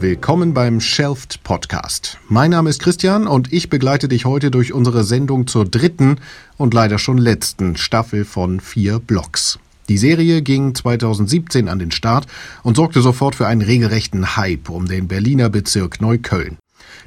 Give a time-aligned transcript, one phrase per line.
[0.00, 2.18] Willkommen beim Shelfed Podcast.
[2.28, 6.20] Mein Name ist Christian und ich begleite dich heute durch unsere Sendung zur dritten
[6.56, 9.58] und leider schon letzten Staffel von vier Blocks.
[9.88, 12.28] Die Serie ging 2017 an den Start
[12.62, 16.58] und sorgte sofort für einen regelrechten Hype um den Berliner Bezirk Neukölln.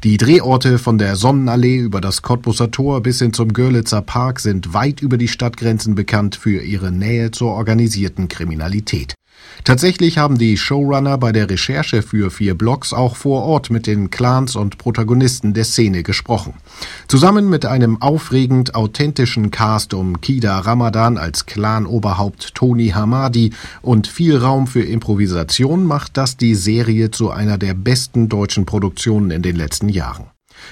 [0.03, 4.73] Die Drehorte von der Sonnenallee über das Cottbusser Tor bis hin zum Görlitzer Park sind
[4.73, 9.15] weit über die Stadtgrenzen bekannt für ihre Nähe zur organisierten Kriminalität.
[9.63, 14.09] Tatsächlich haben die Showrunner bei der Recherche für vier Blogs auch vor Ort mit den
[14.09, 16.55] Clans und Protagonisten der Szene gesprochen.
[17.07, 24.37] Zusammen mit einem aufregend authentischen Cast um Kida Ramadan als Clan-Oberhaupt Tony Hamadi und viel
[24.37, 29.55] Raum für Improvisation macht das die Serie zu einer der besten deutschen Produktionen in den
[29.55, 30.25] letzten Jahren.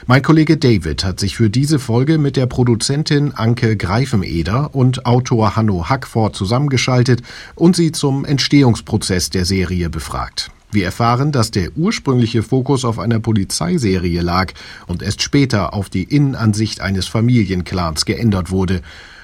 [0.07, 5.55] Mein Kollege David hat sich für diese Folge mit der Produzentin Anke Greifeneder und Autor
[5.55, 7.21] Hanno Hackford zusammengeschaltet
[7.55, 10.51] und sie zum Entstehungsprozess der Serie befragt.
[10.71, 14.53] Wir erfahren, dass der ursprüngliche Fokus auf einer Polizeiserie lag
[14.85, 18.81] und erst später auf die Innenansicht eines Familienclans geändert wurde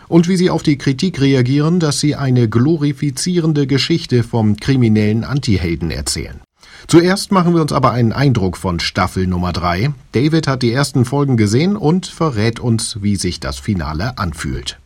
[0.08, 5.92] und wie sie auf die Kritik reagieren, dass sie eine glorifizierende Geschichte vom kriminellen Antihelden
[5.92, 6.42] erzählen.
[6.88, 9.92] Zuerst machen wir uns aber einen Eindruck von Staffel Nummer 3.
[10.12, 14.80] David hat die ersten Folgen gesehen und verrät uns, wie sich das Finale anfühlt.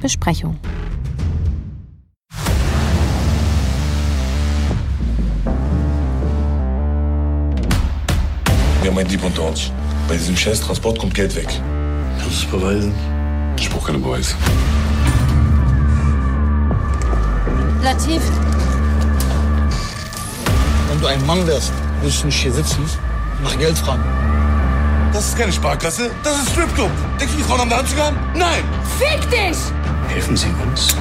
[0.00, 0.58] Besprechung.
[8.82, 9.70] Wir haben einen Dieb unter uns.
[10.08, 11.48] Bei diesem Scheiß-Transport kommt Geld weg.
[12.18, 12.92] Kannst du es beweisen?
[13.56, 14.34] Ich brauche keine Beweise.
[17.82, 18.22] Latif,
[21.02, 22.84] du ein Mann wärst, würdest du nicht hier sitzen
[23.38, 24.04] und nach Geld fragen.
[25.12, 26.90] Das ist keine Sparkasse, das ist Stripclub.
[27.18, 28.16] Denkst du, die Frauen haben da Anzug an?
[28.34, 28.62] Nein!
[28.98, 29.58] fick dich!
[30.08, 30.94] Helfen Sie uns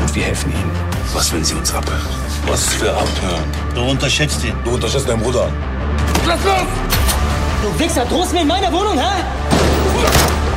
[0.00, 0.70] und wir helfen Ihnen.
[1.14, 2.00] Was, wenn Sie uns abhören?
[2.46, 3.44] Was für Abhören?
[3.74, 4.54] Du unterschätzt ihn.
[4.64, 5.48] Du unterschätzt deinen Bruder.
[6.26, 6.68] Lass los!
[7.62, 9.24] Du Wichser, drohst mir in meiner Wohnung, hä?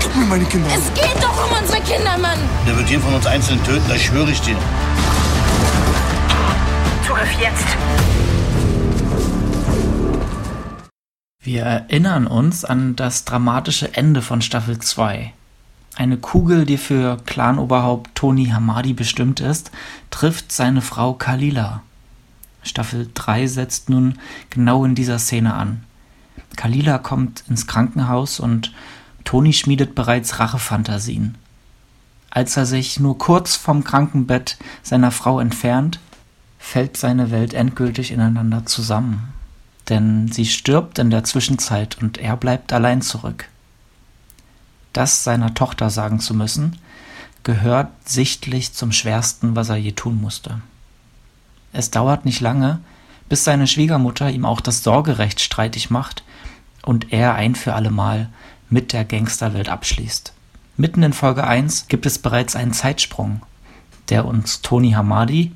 [0.01, 0.69] Gib mir meine Kinder.
[0.75, 2.39] Es geht doch um unsere Kinder, Mann!
[2.67, 4.57] Der wird jeden von uns einzeln töten, das schwöre ich dir.
[7.07, 8.20] Zugriff jetzt.
[11.43, 15.33] Wir erinnern uns an das dramatische Ende von Staffel 2.
[15.95, 19.71] Eine Kugel, die für Clanoberhaupt Tony Hamadi bestimmt ist,
[20.11, 21.81] trifft seine Frau Kalila.
[22.61, 24.19] Staffel 3 setzt nun
[24.51, 25.83] genau in dieser Szene an.
[26.57, 28.71] Kalila kommt ins Krankenhaus und
[29.23, 31.39] Tony schmiedet bereits Rachefantasien.
[32.29, 35.99] Als er sich nur kurz vom Krankenbett seiner Frau entfernt,
[36.59, 39.33] fällt seine Welt endgültig ineinander zusammen.
[39.91, 43.49] Denn sie stirbt in der Zwischenzeit und er bleibt allein zurück.
[44.93, 46.77] Das seiner Tochter sagen zu müssen,
[47.43, 50.61] gehört sichtlich zum Schwersten, was er je tun musste.
[51.73, 52.79] Es dauert nicht lange,
[53.27, 56.23] bis seine Schwiegermutter ihm auch das Sorgerecht streitig macht
[56.83, 58.29] und er ein für allemal
[58.69, 60.31] mit der Gangsterwelt abschließt.
[60.77, 63.41] Mitten in Folge 1 gibt es bereits einen Zeitsprung,
[64.07, 65.51] der uns Tony Hamadi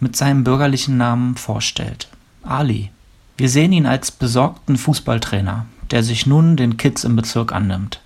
[0.00, 2.08] mit seinem bürgerlichen Namen vorstellt.
[2.42, 2.90] Ali.
[3.36, 8.00] Wir sehen ihn als besorgten Fußballtrainer, der sich nun den Kids im Bezirk annimmt.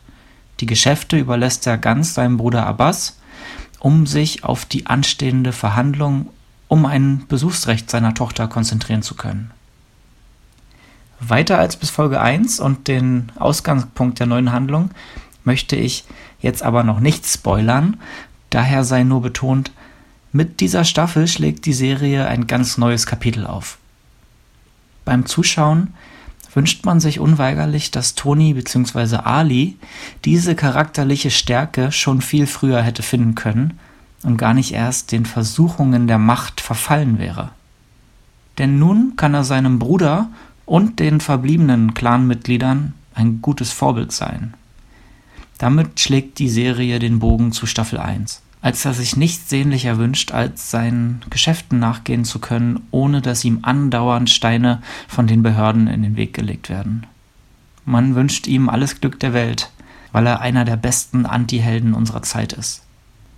[0.60, 3.18] Die Geschäfte überlässt er ganz seinem Bruder Abbas,
[3.78, 6.30] um sich auf die anstehende Verhandlung
[6.66, 9.50] um ein Besuchsrecht seiner Tochter konzentrieren zu können.
[11.20, 14.90] Weiter als bis Folge 1 und den Ausgangspunkt der neuen Handlung
[15.44, 16.04] möchte ich
[16.40, 17.98] jetzt aber noch nicht spoilern,
[18.50, 19.72] daher sei nur betont,
[20.32, 23.78] mit dieser Staffel schlägt die Serie ein ganz neues Kapitel auf.
[25.08, 25.94] Beim Zuschauen
[26.52, 29.16] wünscht man sich unweigerlich, dass Toni bzw.
[29.24, 29.78] Ali
[30.26, 33.78] diese charakterliche Stärke schon viel früher hätte finden können
[34.22, 37.52] und gar nicht erst den Versuchungen der Macht verfallen wäre.
[38.58, 40.28] Denn nun kann er seinem Bruder
[40.66, 44.52] und den verbliebenen Clanmitgliedern ein gutes Vorbild sein.
[45.56, 50.32] Damit schlägt die Serie den Bogen zu Staffel 1 als er sich nichts sehnlicher wünscht,
[50.32, 56.02] als seinen Geschäften nachgehen zu können, ohne dass ihm andauernd Steine von den Behörden in
[56.02, 57.06] den Weg gelegt werden.
[57.86, 59.70] Man wünscht ihm alles Glück der Welt,
[60.12, 62.82] weil er einer der besten Antihelden unserer Zeit ist.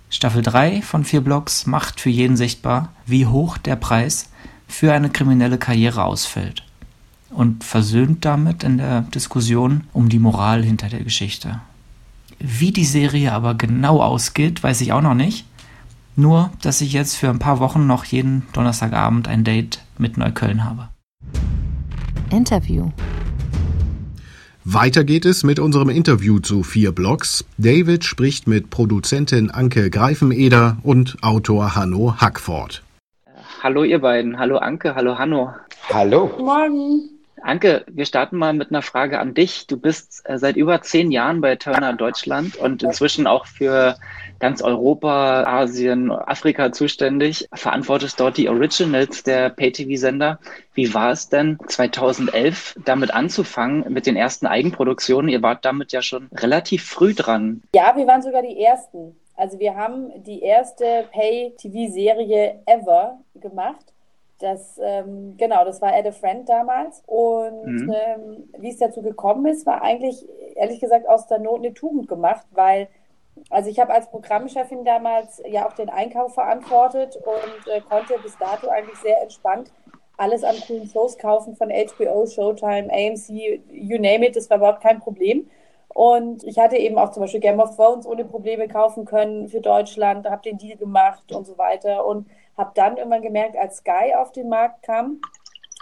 [0.09, 4.31] Staffel 3 von vier Blocks macht für jeden sichtbar, wie hoch der Preis
[4.67, 6.65] für eine kriminelle Karriere ausfällt
[7.29, 11.61] und versöhnt damit in der Diskussion um die Moral hinter der Geschichte.
[12.43, 15.45] Wie die Serie aber genau ausgeht, weiß ich auch noch nicht.
[16.15, 20.65] Nur, dass ich jetzt für ein paar Wochen noch jeden Donnerstagabend ein Date mit Neukölln
[20.65, 20.89] habe.
[22.31, 22.91] Interview.
[24.63, 27.45] Weiter geht es mit unserem Interview zu vier Blogs.
[27.57, 32.83] David spricht mit Produzentin Anke Greifeneder und Autor Hanno Hackford.
[33.63, 35.53] Hallo ihr beiden, hallo Anke, hallo Hanno.
[35.89, 36.31] Hallo.
[36.39, 37.20] Morgen.
[37.43, 39.67] Anke, wir starten mal mit einer Frage an dich.
[39.67, 43.97] Du bist äh, seit über zehn Jahren bei Turner Deutschland und inzwischen auch für
[44.39, 50.39] ganz Europa, Asien, Afrika zuständig, verantwortest dort die Originals der Pay-TV-Sender.
[50.73, 55.29] Wie war es denn 2011 damit anzufangen mit den ersten Eigenproduktionen?
[55.29, 57.61] Ihr wart damit ja schon relativ früh dran.
[57.75, 59.15] Ja, wir waren sogar die Ersten.
[59.35, 63.90] Also wir haben die erste Pay-TV-Serie ever gemacht.
[64.41, 67.03] Das, ähm, genau, das war Add a Friend damals.
[67.05, 67.93] Und mhm.
[67.93, 72.07] ähm, wie es dazu gekommen ist, war eigentlich, ehrlich gesagt, aus der Not eine Tugend
[72.07, 72.87] gemacht, weil,
[73.49, 78.37] also ich habe als Programmchefin damals ja auch den Einkauf verantwortet und äh, konnte bis
[78.37, 79.71] dato eigentlich sehr entspannt
[80.21, 84.81] alles an coolen Shows kaufen von HBO, Showtime, AMC, you name it, das war überhaupt
[84.81, 85.49] kein Problem.
[85.89, 89.61] Und ich hatte eben auch zum Beispiel Game of Thrones ohne Probleme kaufen können für
[89.61, 92.05] Deutschland, habe den Deal gemacht und so weiter.
[92.05, 92.27] Und
[92.57, 95.19] habe dann irgendwann gemerkt, als Sky auf den Markt kam,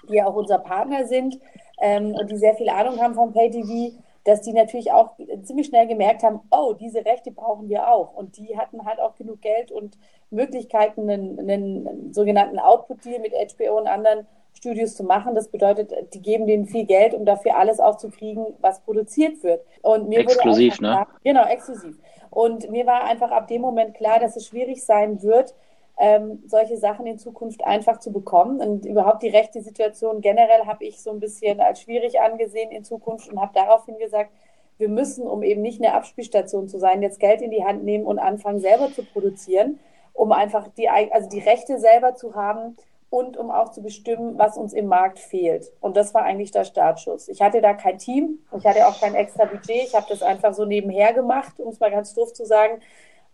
[0.08, 1.40] die ja auch unser Partner sind
[1.82, 3.94] ähm, und die sehr viel Ahnung haben vom PayTV,
[4.24, 8.14] dass die natürlich auch ziemlich schnell gemerkt haben, oh, diese Rechte brauchen wir auch.
[8.14, 9.98] Und die hatten halt auch genug Geld und
[10.30, 15.36] Möglichkeiten, einen, einen sogenannten Output-Deal mit HBO und anderen Studios zu machen.
[15.36, 19.42] Das bedeutet, die geben denen viel Geld, um dafür alles auch zu kriegen, was produziert
[19.44, 19.64] wird.
[19.82, 20.90] Und mir exklusiv, ne?
[20.90, 21.98] Klar, genau, exklusiv.
[22.30, 25.56] Und mir war einfach ab dem Moment klar, dass es schwierig sein wird,
[26.00, 28.62] ähm, solche Sachen in Zukunft einfach zu bekommen.
[28.62, 32.86] Und überhaupt die rechte Situation generell habe ich so ein bisschen als schwierig angesehen in
[32.86, 34.32] Zukunft und habe daraufhin gesagt,
[34.78, 38.06] wir müssen, um eben nicht eine Abspielstation zu sein, jetzt Geld in die Hand nehmen
[38.06, 39.78] und anfangen, selber zu produzieren,
[40.14, 42.78] um einfach die, also die Rechte selber zu haben
[43.10, 45.74] und um auch zu bestimmen, was uns im Markt fehlt.
[45.82, 47.28] Und das war eigentlich der Startschuss.
[47.28, 50.54] Ich hatte da kein Team, ich hatte auch kein extra Budget, ich habe das einfach
[50.54, 52.80] so nebenher gemacht, um es mal ganz doof zu sagen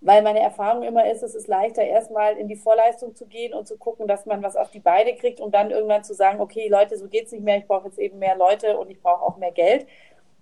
[0.06, 3.68] weil meine Erfahrung immer ist, es ist leichter, erstmal in die Vorleistung zu gehen und
[3.68, 6.68] zu gucken, dass man was auf die Beine kriegt und dann irgendwann zu sagen, okay,
[6.70, 9.24] Leute, so geht es nicht mehr, ich brauche jetzt eben mehr Leute und ich brauche
[9.24, 9.88] auch mehr Geld.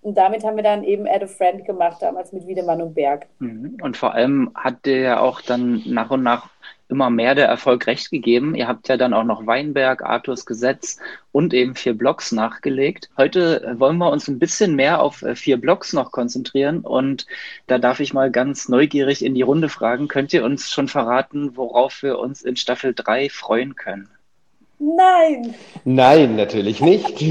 [0.02, 3.26] Und damit haben wir dann eben Add a Friend gemacht, damals mit Wiedemann und Berg.
[3.38, 3.78] Mhm.
[3.80, 6.50] Und vor allem hat der ja auch dann nach und nach
[6.88, 8.54] immer mehr der Erfolg recht gegeben.
[8.54, 10.98] Ihr habt ja dann auch noch Weinberg, Arthurs Gesetz
[11.32, 13.10] und eben vier Blocks nachgelegt.
[13.16, 17.26] Heute wollen wir uns ein bisschen mehr auf äh, vier Blocks noch konzentrieren und
[17.66, 20.08] da darf ich mal ganz neugierig in die Runde fragen.
[20.08, 24.08] Könnt ihr uns schon verraten, worauf wir uns in Staffel 3 freuen können?
[24.84, 25.54] Nein.
[25.84, 27.22] Nein, natürlich nicht.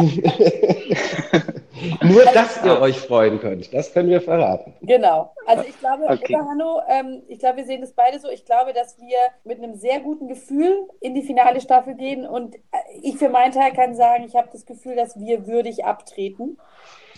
[2.01, 3.71] Nur, dass ihr euch freuen könnt.
[3.73, 4.73] Das können wir verraten.
[4.81, 5.31] Genau.
[5.45, 6.35] Also ich glaube, okay.
[6.35, 8.29] Hanno, ähm, ich glaube, wir sehen das beide so.
[8.29, 12.25] Ich glaube, dass wir mit einem sehr guten Gefühl in die finale Staffel gehen.
[12.25, 12.59] Und äh,
[13.01, 16.57] ich für meinen Teil kann sagen, ich habe das Gefühl, dass wir würdig abtreten.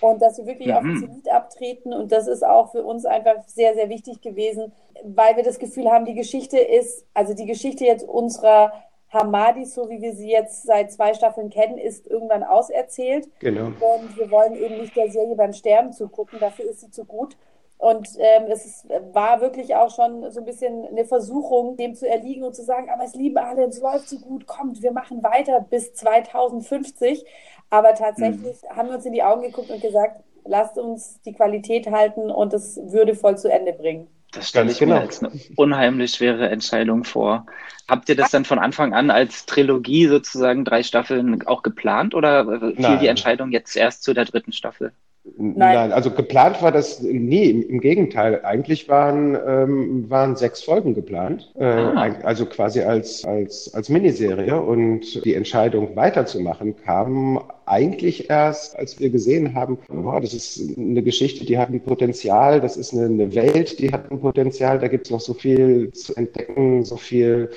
[0.01, 0.73] Und dass wir wirklich mhm.
[0.73, 1.93] auf den Zenit abtreten.
[1.93, 4.73] Und das ist auch für uns einfach sehr, sehr wichtig gewesen,
[5.03, 8.73] weil wir das Gefühl haben, die Geschichte ist, also die Geschichte jetzt unserer
[9.15, 13.27] Hamadi, so wie wir sie jetzt seit zwei Staffeln kennen, ist irgendwann auserzählt.
[13.39, 13.67] Genau.
[13.67, 17.35] Und wir wollen eben nicht der Serie beim Sterben zugucken, dafür ist sie zu gut.
[17.77, 22.07] Und ähm, es ist, war wirklich auch schon so ein bisschen eine Versuchung, dem zu
[22.07, 25.23] erliegen und zu sagen, aber es lieben alle, es läuft so gut, kommt, wir machen
[25.23, 27.25] weiter bis 2050.
[27.69, 28.75] Aber tatsächlich mhm.
[28.75, 32.53] haben wir uns in die Augen geguckt und gesagt, lasst uns die Qualität halten und
[32.53, 34.07] es würdevoll zu Ende bringen.
[34.35, 34.95] Das stelle ich genau.
[34.95, 37.45] mir als eine unheimlich schwere Entscheidung vor.
[37.87, 42.45] Habt ihr das dann von Anfang an als Trilogie sozusagen drei Staffeln auch geplant oder
[42.45, 43.00] fiel Nein.
[43.00, 44.91] die Entscheidung jetzt erst zu der dritten Staffel?
[45.38, 45.58] Nein.
[45.58, 45.91] Nein.
[45.91, 47.50] also geplant war das nie.
[47.50, 52.15] Im, Gegenteil, eigentlich waren, ähm, waren sechs Folgen geplant, äh, ah.
[52.24, 54.62] also quasi als, als, als Miniserie.
[54.62, 61.01] Und die Entscheidung weiterzumachen kam eigentlich erst, als wir gesehen haben, boah, das ist eine
[61.01, 64.88] Geschichte, die hat ein Potenzial, das ist eine, eine Welt, die hat ein Potenzial, da
[64.88, 67.50] gibt es noch so viel zu entdecken, so viel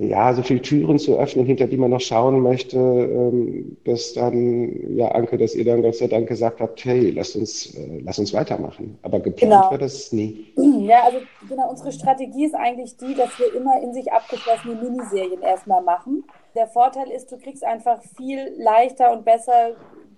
[0.00, 4.96] ja, so viele Türen zu öffnen, hinter die man noch schauen möchte, ähm, dass dann,
[4.96, 8.18] ja, Anke, dass ihr dann Gott sei Dank gesagt habt, hey, lasst uns, äh, lasst
[8.18, 8.98] uns weitermachen.
[9.02, 9.70] Aber geplant genau.
[9.70, 10.52] war das nie.
[10.80, 15.42] Ja, also genau, unsere Strategie ist eigentlich die, dass wir immer in sich abgeschlossene Miniserien
[15.42, 16.24] erstmal machen.
[16.54, 19.76] Der Vorteil ist, du kriegst einfach viel leichter und besser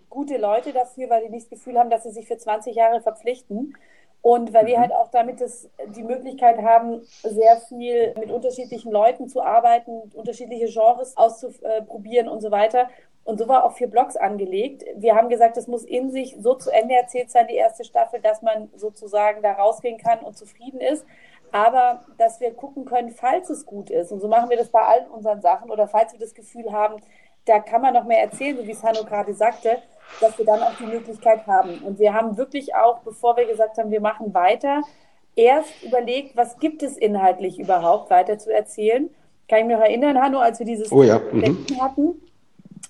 [0.08, 3.00] gute Leute dafür, weil die nicht das Gefühl haben, dass sie sich für 20 Jahre
[3.00, 3.74] verpflichten.
[4.22, 4.82] Und weil wir mhm.
[4.82, 10.66] halt auch damit das, die Möglichkeit haben, sehr viel mit unterschiedlichen Leuten zu arbeiten, unterschiedliche
[10.66, 12.88] Genres auszuprobieren und so weiter.
[13.24, 14.84] Und so war auch vier Blogs angelegt.
[14.96, 18.20] Wir haben gesagt, es muss in sich so zu Ende erzählt sein, die erste Staffel,
[18.20, 21.04] dass man sozusagen da rausgehen kann und zufrieden ist.
[21.52, 24.10] Aber dass wir gucken können, falls es gut ist.
[24.10, 25.70] Und so machen wir das bei allen unseren Sachen.
[25.70, 26.96] Oder falls wir das Gefühl haben,
[27.44, 29.78] da kann man noch mehr erzählen, so wie es Hanno gerade sagte,
[30.20, 31.78] dass wir dann auch die Möglichkeit haben.
[31.84, 34.82] Und wir haben wirklich auch, bevor wir gesagt haben, wir machen weiter,
[35.34, 39.10] erst überlegt, was gibt es inhaltlich überhaupt weiter zu erzählen.
[39.48, 41.20] Kann ich mich noch erinnern, Hanno, als wir dieses oh ja.
[41.32, 41.66] mhm.
[41.80, 42.22] hatten?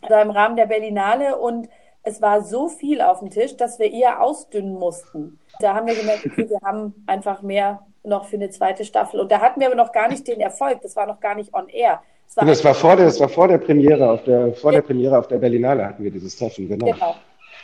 [0.02, 1.68] also im Rahmen der Berlinale und
[2.04, 5.38] es war so viel auf dem Tisch, dass wir eher ausdünnen mussten.
[5.60, 9.20] Da haben wir gemerkt, okay, wir haben einfach mehr noch für eine zweite Staffel.
[9.20, 10.80] Und da hatten wir aber noch gar nicht den Erfolg.
[10.82, 12.02] Das war noch gar nicht on air.
[12.26, 14.82] Das war, das war vor, der, das war vor der Premiere auf der, vor der
[14.82, 16.86] Premiere auf der Berlinale hatten wir dieses Treffen, genau.
[16.86, 17.14] genau.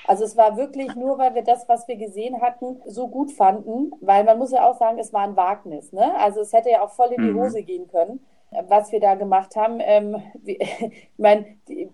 [0.06, 3.92] Also es war wirklich nur, weil wir das, was wir gesehen hatten, so gut fanden,
[4.00, 5.92] weil man muss ja auch sagen, es war ein Wagnis.
[5.92, 6.12] Ne?
[6.18, 7.40] Also es hätte ja auch voll in die mhm.
[7.40, 8.20] Hose gehen können
[8.68, 9.78] was wir da gemacht haben.
[9.80, 11.46] Ähm, wir, ich meine,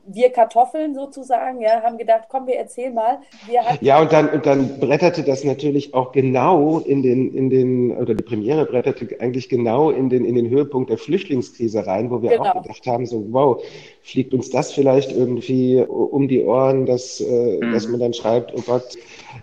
[0.06, 3.18] wir Kartoffeln sozusagen, ja, haben gedacht, komm, wir erzählen mal.
[3.46, 7.96] Wir ja, und dann, und dann bretterte das natürlich auch genau in den, in den,
[7.96, 12.23] oder die Premiere bretterte eigentlich genau in den, in den Höhepunkt der Flüchtlingskrise rein, wo
[12.23, 12.44] wir genau.
[12.44, 13.62] auch gedacht haben, so, wow,
[14.02, 17.73] fliegt uns das vielleicht irgendwie um die Ohren, dass, äh, mhm.
[17.73, 18.96] dass man dann schreibt, oh Gott,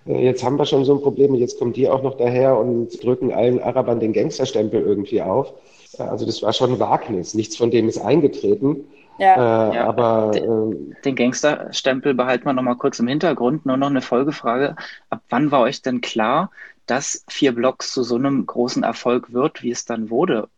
[0.08, 2.58] äh, jetzt haben wir schon so ein Problem und jetzt kommen die auch noch daher
[2.58, 5.54] und drücken allen Arabern den Gangsterstempel irgendwie auf.
[5.98, 7.34] Also das war schon ein Wagnis.
[7.34, 8.88] Nichts von dem ist eingetreten.
[9.18, 9.72] Ja.
[9.72, 13.66] Äh, ja, aber den, äh, den Gangsterstempel behalten wir noch mal kurz im Hintergrund.
[13.66, 14.76] Nur noch eine Folgefrage:
[15.10, 16.52] Ab wann war euch denn klar,
[16.86, 20.50] dass vier Blocks zu so einem großen Erfolg wird, wie es dann wurde?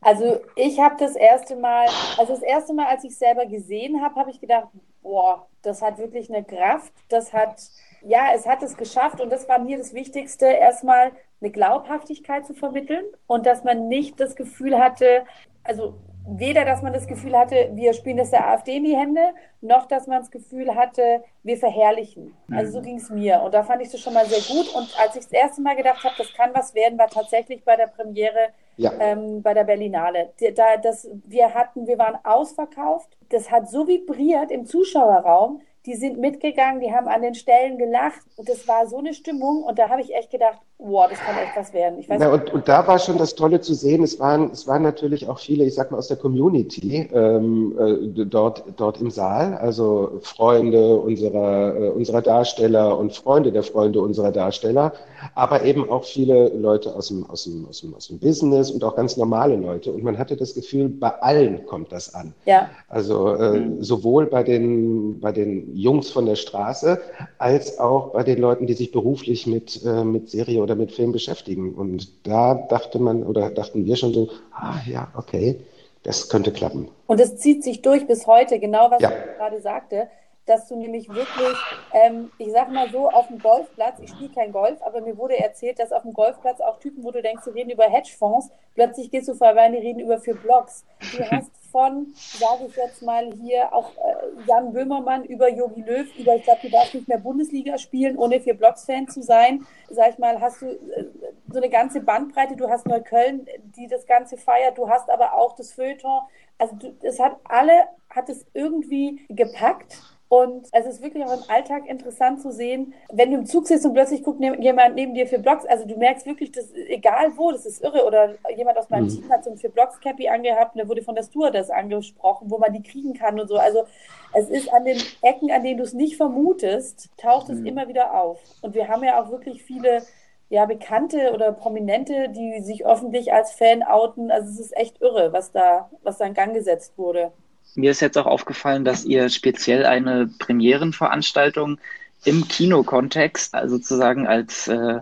[0.00, 1.86] Also ich habe das erste Mal,
[2.18, 4.68] also das erste Mal, als ich selber gesehen habe, habe ich gedacht,
[5.02, 7.62] boah, das hat wirklich eine Kraft, das hat,
[8.06, 12.54] ja, es hat es geschafft und das war mir das Wichtigste, erstmal eine Glaubhaftigkeit zu
[12.54, 15.24] vermitteln und dass man nicht das Gefühl hatte,
[15.64, 15.94] also
[16.26, 19.20] weder, dass man das Gefühl hatte, wir spielen das der AfD in die Hände,
[19.60, 22.34] noch, dass man das Gefühl hatte, wir verherrlichen.
[22.50, 22.84] Also so mhm.
[22.84, 23.42] ging es mir.
[23.42, 24.72] Und da fand ich das schon mal sehr gut.
[24.74, 27.76] Und als ich das erste Mal gedacht habe, das kann was werden, war tatsächlich bei
[27.76, 28.92] der Premiere ja.
[29.00, 30.32] ähm, bei der Berlinale.
[30.54, 33.16] Da, das, wir hatten, wir waren ausverkauft.
[33.30, 38.20] Das hat so vibriert im Zuschauerraum die sind mitgegangen, die haben an den Stellen gelacht
[38.36, 41.36] und das war so eine Stimmung und da habe ich echt gedacht, wow, das kann
[41.38, 42.04] echt was werden.
[42.20, 45.28] Ja, und, und da war schon das Tolle zu sehen, es waren, es waren natürlich
[45.28, 50.18] auch viele, ich sag mal, aus der Community ähm, äh, dort, dort im Saal, also
[50.22, 54.92] Freunde unserer, äh, unserer Darsteller und Freunde der Freunde unserer Darsteller,
[55.34, 58.82] aber eben auch viele Leute aus dem, aus dem, aus dem, aus dem Business und
[58.82, 62.34] auch ganz normale Leute und man hatte das Gefühl, bei allen kommt das an.
[62.44, 62.70] Ja.
[62.88, 63.82] Also äh, mhm.
[63.82, 67.00] sowohl bei den, bei den Jungs von der Straße,
[67.38, 71.12] als auch bei den Leuten, die sich beruflich mit, äh, mit Serie oder mit Film
[71.12, 71.74] beschäftigen.
[71.74, 75.60] Und da dachte man oder dachten wir schon so, ah ja, okay,
[76.02, 76.88] das könnte klappen.
[77.06, 79.10] Und es zieht sich durch bis heute, genau was ja.
[79.10, 80.08] ich gerade sagte
[80.46, 81.56] dass du nämlich wirklich,
[81.92, 85.38] ähm, ich sag mal so, auf dem Golfplatz, ich spiele kein Golf, aber mir wurde
[85.38, 89.10] erzählt, dass auf dem Golfplatz auch Typen, wo du denkst, die reden über Hedgefonds, plötzlich
[89.10, 90.84] gehst du vorbei und die reden über vier Blogs.
[91.16, 96.06] Du hast von, sage ich jetzt mal hier, auch äh, Jan Böhmermann über Jogi Löw,
[96.16, 99.66] über, ich glaube, du darfst nicht mehr Bundesliga spielen, ohne vier Blogs-Fan zu sein.
[99.90, 101.06] Sag ich mal, hast du äh,
[101.50, 105.56] so eine ganze Bandbreite, du hast Neukölln, die das Ganze feiert, du hast aber auch
[105.56, 106.20] das Feuilleton.
[106.58, 110.00] Also es hat alle, hat es irgendwie gepackt
[110.32, 113.84] und es ist wirklich auch im Alltag interessant zu sehen, wenn du im Zug sitzt
[113.84, 115.66] und plötzlich guckt jemand neben dir für Blogs.
[115.66, 118.06] Also du merkst wirklich, dass egal wo, das ist irre.
[118.06, 119.08] Oder jemand aus meinem mhm.
[119.10, 122.50] Team hat so ein für Blogs Cappy angehabt und der wurde von der Stewardess angesprochen,
[122.50, 123.58] wo man die kriegen kann und so.
[123.58, 123.84] Also
[124.32, 127.66] es ist an den Ecken, an denen du es nicht vermutest, taucht es mhm.
[127.66, 128.40] immer wieder auf.
[128.62, 130.00] Und wir haben ja auch wirklich viele
[130.48, 134.30] ja, Bekannte oder Prominente, die sich öffentlich als Fan outen.
[134.30, 137.32] Also es ist echt irre, was da, was da in Gang gesetzt wurde.
[137.74, 141.78] Mir ist jetzt auch aufgefallen, dass ihr speziell eine Premierenveranstaltung
[142.24, 145.00] im Kinokontext also sozusagen als äh,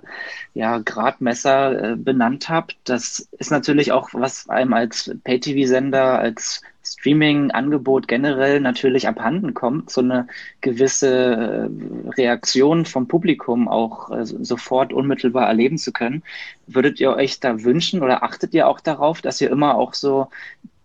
[0.54, 2.76] ja, Gradmesser äh, benannt habt.
[2.84, 10.00] Das ist natürlich auch, was einem als Pay-TV-Sender, als Streaming-Angebot generell natürlich abhanden kommt, so
[10.00, 10.26] eine
[10.60, 16.22] gewisse äh, Reaktion vom Publikum auch äh, sofort unmittelbar erleben zu können.
[16.66, 20.28] Würdet ihr euch da wünschen oder achtet ihr auch darauf, dass ihr immer auch so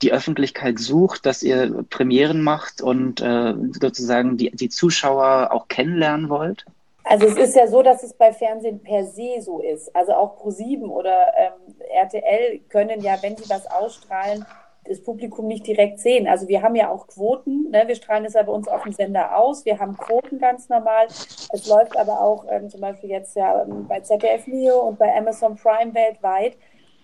[0.06, 6.30] die Öffentlichkeit sucht, dass ihr Premieren macht und äh, sozusagen die, die Zuschauer auch kennenlernen
[6.30, 6.64] wollt?
[7.04, 9.96] Also es ist ja so, dass es bei Fernsehen per se so ist.
[9.96, 14.46] Also auch Pro7 oder ähm, RTL können ja, wenn sie was ausstrahlen,
[14.88, 16.28] das Publikum nicht direkt sehen.
[16.28, 17.84] Also wir haben ja auch Quoten, ne?
[17.88, 21.08] wir strahlen es ja bei uns auf dem Sender aus, wir haben Quoten ganz normal.
[21.08, 25.16] Es läuft aber auch ähm, zum Beispiel jetzt ja ähm, bei ZDF Neo und bei
[25.16, 26.58] Amazon Prime weltweit.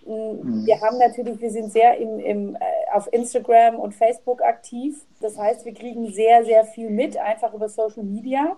[0.06, 0.66] Mhm.
[0.66, 2.58] Wir haben natürlich, wir sind sehr im, im, äh,
[2.92, 5.04] auf Instagram und Facebook aktiv.
[5.20, 8.56] Das heißt, wir kriegen sehr, sehr viel mit, einfach über Social Media.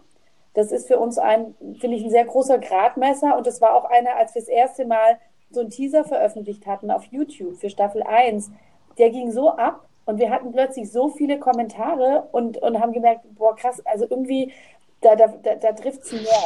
[0.54, 3.36] Das ist für uns ein, finde ich, ein sehr großer Gradmesser.
[3.36, 5.18] Und das war auch einer, als wir das erste Mal
[5.50, 8.50] so einen Teaser veröffentlicht hatten auf YouTube für Staffel 1.
[8.98, 13.22] Der ging so ab und wir hatten plötzlich so viele Kommentare und, und haben gemerkt,
[13.36, 14.52] boah, krass, also irgendwie,
[15.00, 16.44] da, da, da, da trifft es mehr.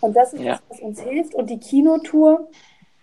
[0.00, 0.52] Und das ist ja.
[0.52, 1.34] das, was uns hilft.
[1.34, 2.48] Und die Kinotour,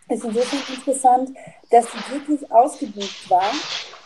[0.10, 1.38] ist insofern interessant,
[1.70, 3.52] dass sie wirklich ausgebucht war.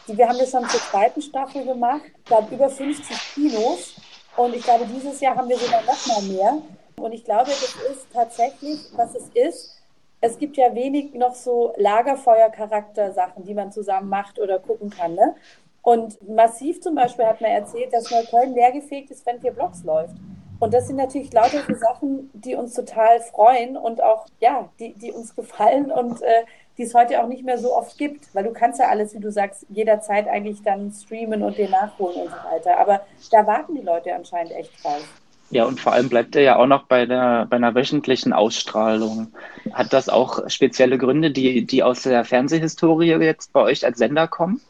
[0.07, 3.95] wir haben das schon zur zweiten Staffel gemacht, glaube über 50 Kinos.
[4.35, 6.61] Und ich glaube, dieses Jahr haben wir sogar noch mal mehr.
[6.97, 9.81] Und ich glaube, das ist tatsächlich, was es ist.
[10.21, 15.15] Es gibt ja wenig noch so Lagerfeuer-Charakter-Sachen, die man zusammen macht oder gucken kann.
[15.15, 15.35] Ne?
[15.81, 20.15] Und massiv zum Beispiel hat man erzählt, dass Neukölln leergefegt ist, wenn vier Blocks läuft.
[20.63, 24.93] Und das sind natürlich lauter so Sachen, die uns total freuen und auch, ja, die,
[24.93, 26.45] die uns gefallen und äh,
[26.77, 29.19] die es heute auch nicht mehr so oft gibt, weil du kannst ja alles, wie
[29.19, 32.77] du sagst, jederzeit eigentlich dann streamen und den nachholen und so weiter.
[32.77, 35.03] Aber da warten die Leute anscheinend echt drauf.
[35.49, 39.33] Ja, und vor allem bleibt er ja auch noch bei der bei einer wöchentlichen Ausstrahlung.
[39.73, 44.29] Hat das auch spezielle Gründe, die, die aus der Fernsehhistorie jetzt bei euch als Sender
[44.29, 44.61] kommen?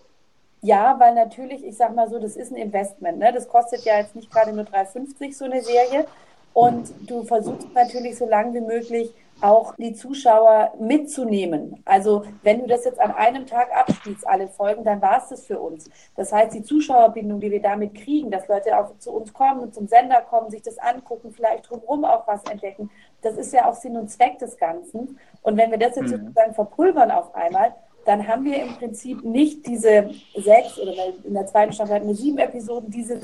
[0.64, 3.20] Ja, weil natürlich, ich sag mal so, das ist ein Investment.
[3.20, 3.34] Ne?
[3.34, 6.06] Das kostet ja jetzt nicht gerade nur 3,50 so eine Serie.
[6.54, 11.82] Und du versuchst natürlich so lange wie möglich auch die Zuschauer mitzunehmen.
[11.84, 15.46] Also wenn du das jetzt an einem Tag abspielst, alle Folgen, dann war es das
[15.46, 15.90] für uns.
[16.16, 19.88] Das heißt, die Zuschauerbindung, die wir damit kriegen, dass Leute auch zu uns kommen, zum
[19.88, 22.90] Sender kommen, sich das angucken, vielleicht drumherum auch was entdecken,
[23.22, 25.20] das ist ja auch Sinn und Zweck des Ganzen.
[25.42, 26.20] Und wenn wir das jetzt mhm.
[26.20, 27.74] sozusagen verpulvern auf einmal,
[28.06, 30.94] dann haben wir im Prinzip nicht diese sechs oder
[31.24, 33.22] in der zweiten Staffel hatten wir sieben Episoden, diese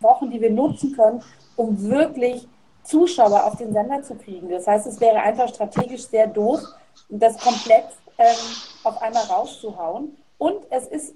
[0.00, 1.22] Wochen, die wir nutzen können,
[1.56, 2.46] um wirklich
[2.82, 4.48] Zuschauer auf den Sender zu kriegen.
[4.48, 6.60] Das heißt, es wäre einfach strategisch sehr doof,
[7.08, 7.86] das komplett
[8.18, 8.34] ähm,
[8.84, 10.16] auf einmal rauszuhauen.
[10.38, 11.14] Und es ist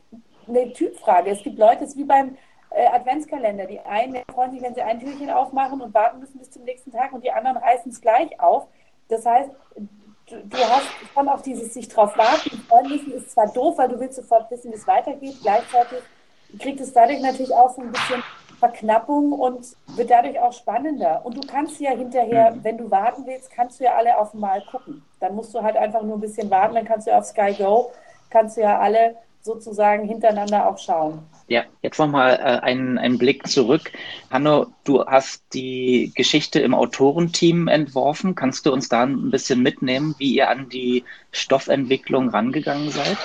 [0.49, 1.31] eine Typfrage.
[1.31, 2.37] Es gibt Leute, es ist wie beim
[2.71, 3.67] äh, Adventskalender.
[3.67, 6.91] Die einen freuen sich, wenn sie ein Türchen aufmachen und warten müssen bis zum nächsten
[6.91, 8.67] Tag und die anderen reißen es gleich auf.
[9.09, 9.51] Das heißt,
[10.31, 13.99] du, hast schon auch dieses sich drauf warten, freuen müssen, ist zwar doof, weil du
[14.01, 16.01] willst sofort wissen, wie es weitergeht, gleichzeitig
[16.59, 18.23] kriegt es dadurch natürlich auch so ein bisschen
[18.59, 21.23] Verknappung und wird dadurch auch spannender.
[21.25, 22.65] Und du kannst ja hinterher, mhm.
[22.65, 25.03] wenn du warten willst, kannst du ja alle auf einmal gucken.
[25.19, 27.91] Dann musst du halt einfach nur ein bisschen warten, dann kannst du auf Sky Go,
[28.29, 31.21] kannst du ja alle sozusagen hintereinander auch schauen.
[31.49, 33.91] Ja, jetzt nochmal äh, einen, einen Blick zurück.
[34.31, 38.35] Hanno, du hast die Geschichte im Autorenteam entworfen.
[38.35, 43.19] Kannst du uns da ein bisschen mitnehmen, wie ihr an die Stoffentwicklung rangegangen seid?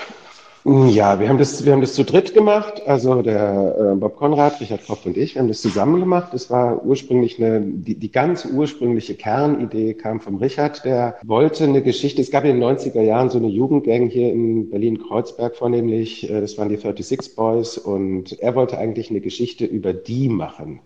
[0.67, 2.81] Ja, wir haben das, wir haben das zu dritt gemacht.
[2.87, 6.33] Also der äh, Bob Konrad, Richard Kopf und ich, wir haben das zusammen gemacht.
[6.33, 10.83] Das war ursprünglich eine, die, die ganz ursprüngliche Kernidee kam vom Richard.
[10.83, 12.19] Der wollte eine Geschichte.
[12.19, 16.27] Es gab in den 90er Jahren so eine Jugendgang hier in Berlin-Kreuzberg vornehmlich.
[16.31, 20.79] Äh, das waren die 36 Boys und er wollte eigentlich eine Geschichte über die machen.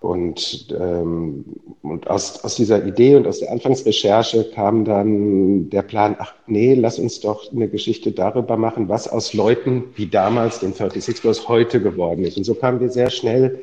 [0.00, 1.44] Und, ähm,
[1.82, 6.74] und aus, aus dieser Idee und aus der Anfangsrecherche kam dann der Plan, ach nee,
[6.74, 11.48] lass uns doch eine Geschichte darüber machen, was aus Leuten wie damals den 36 Boys
[11.48, 12.36] heute geworden ist.
[12.36, 13.62] Und so kamen wir sehr schnell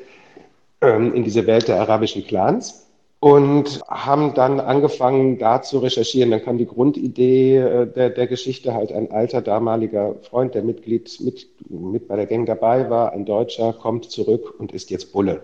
[0.82, 2.88] ähm, in diese Welt der arabischen Clans
[3.22, 6.32] und haben dann angefangen, da zu recherchieren.
[6.32, 11.20] Dann kam die Grundidee äh, der, der Geschichte halt ein alter damaliger Freund, der Mitglied
[11.22, 15.42] mit, mit bei der Gang dabei war, ein Deutscher, kommt zurück und ist jetzt Bulle.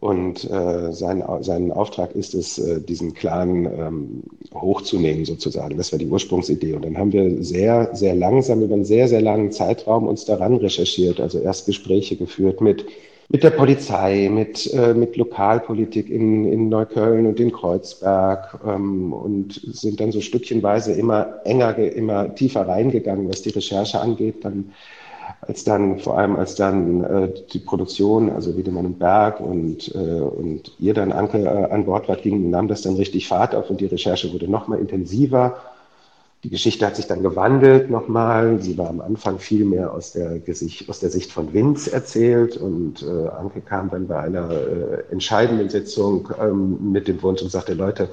[0.00, 5.76] Und äh, sein, sein Auftrag ist es, äh, diesen Clan ähm, hochzunehmen sozusagen.
[5.76, 6.74] Das war die Ursprungsidee.
[6.74, 10.56] Und dann haben wir sehr, sehr langsam über einen sehr, sehr langen Zeitraum uns daran
[10.56, 11.20] recherchiert.
[11.20, 12.84] Also erst Gespräche geführt mit,
[13.28, 19.60] mit der Polizei, mit, äh, mit Lokalpolitik in, in Neukölln und in Kreuzberg ähm, und
[19.72, 24.44] sind dann so stückchenweise immer enger, immer tiefer reingegangen, was die Recherche angeht.
[24.44, 24.72] Dann
[25.40, 29.98] als dann, vor allem als dann äh, die Produktion, also Wiedemann und Berg und, äh,
[29.98, 33.70] und ihr dann Anke äh, an Bord wart, ging, nahm das dann richtig Fahrt auf
[33.70, 35.56] und die Recherche wurde noch mal intensiver.
[36.44, 38.60] Die Geschichte hat sich dann gewandelt nochmal.
[38.60, 42.58] Sie war am Anfang viel mehr aus der, Gesicht, aus der Sicht von Vince erzählt
[42.58, 47.50] und äh, Anke kam dann bei einer äh, entscheidenden Sitzung ähm, mit dem Wunsch und
[47.50, 48.10] sagte, Leute,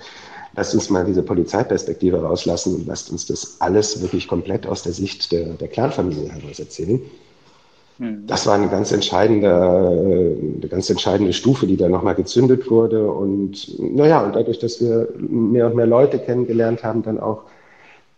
[0.55, 4.93] lasst uns mal diese Polizeiperspektive rauslassen und lasst uns das alles wirklich komplett aus der
[4.93, 7.01] Sicht der, der Clanfamilie heraus erzählen.
[7.97, 8.25] Hm.
[8.27, 13.11] Das war eine ganz entscheidende, eine ganz entscheidende Stufe, die da nochmal gezündet wurde.
[13.11, 17.43] Und naja, und dadurch, dass wir mehr und mehr Leute kennengelernt haben, dann auch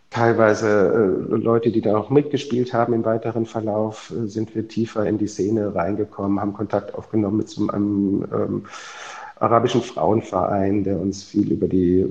[0.09, 5.05] teilweise äh, Leute, die da auch mitgespielt haben im weiteren Verlauf, äh, sind wir tiefer
[5.05, 8.65] in die Szene reingekommen, haben Kontakt aufgenommen mit so einem ähm,
[9.43, 12.05] arabischen Frauenverein, der uns viel über die,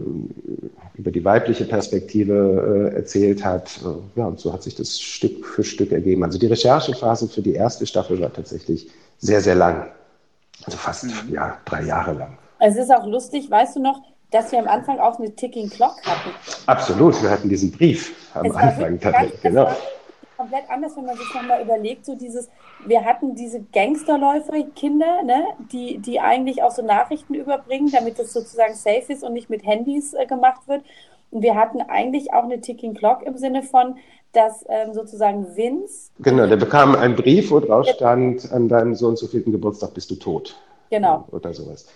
[0.95, 3.81] über die weibliche Perspektive äh, erzählt hat.
[4.17, 6.23] Ja, und so hat sich das Stück für Stück ergeben.
[6.25, 9.87] Also die Recherchephase für die erste Staffel war tatsächlich sehr, sehr lang.
[10.65, 11.33] Also fast mhm.
[11.33, 12.37] ja, drei Jahre lang.
[12.59, 15.97] Es ist auch lustig, weißt du noch, dass wir am Anfang auch eine Ticking Clock
[16.05, 16.31] hatten.
[16.67, 19.41] Absolut, wir hatten diesen Brief am es Anfang tatsächlich.
[19.41, 19.71] Genau
[20.43, 22.49] komplett anders, wenn man sich nochmal überlegt, so dieses,
[22.85, 28.75] wir hatten diese Gangsterläufer-Kinder, ne, die, die eigentlich auch so Nachrichten überbringen, damit das sozusagen
[28.75, 30.83] safe ist und nicht mit Handys äh, gemacht wird.
[31.31, 33.97] Und wir hatten eigentlich auch eine Ticking Clock im Sinne von,
[34.33, 36.11] dass ähm, sozusagen Vince.
[36.19, 39.95] Genau, der bekam einen Brief, wo drauf stand, an deinem so und so vierten Geburtstag
[39.95, 40.57] bist du tot.
[40.91, 41.25] Genau.
[41.31, 41.87] Oder sowas.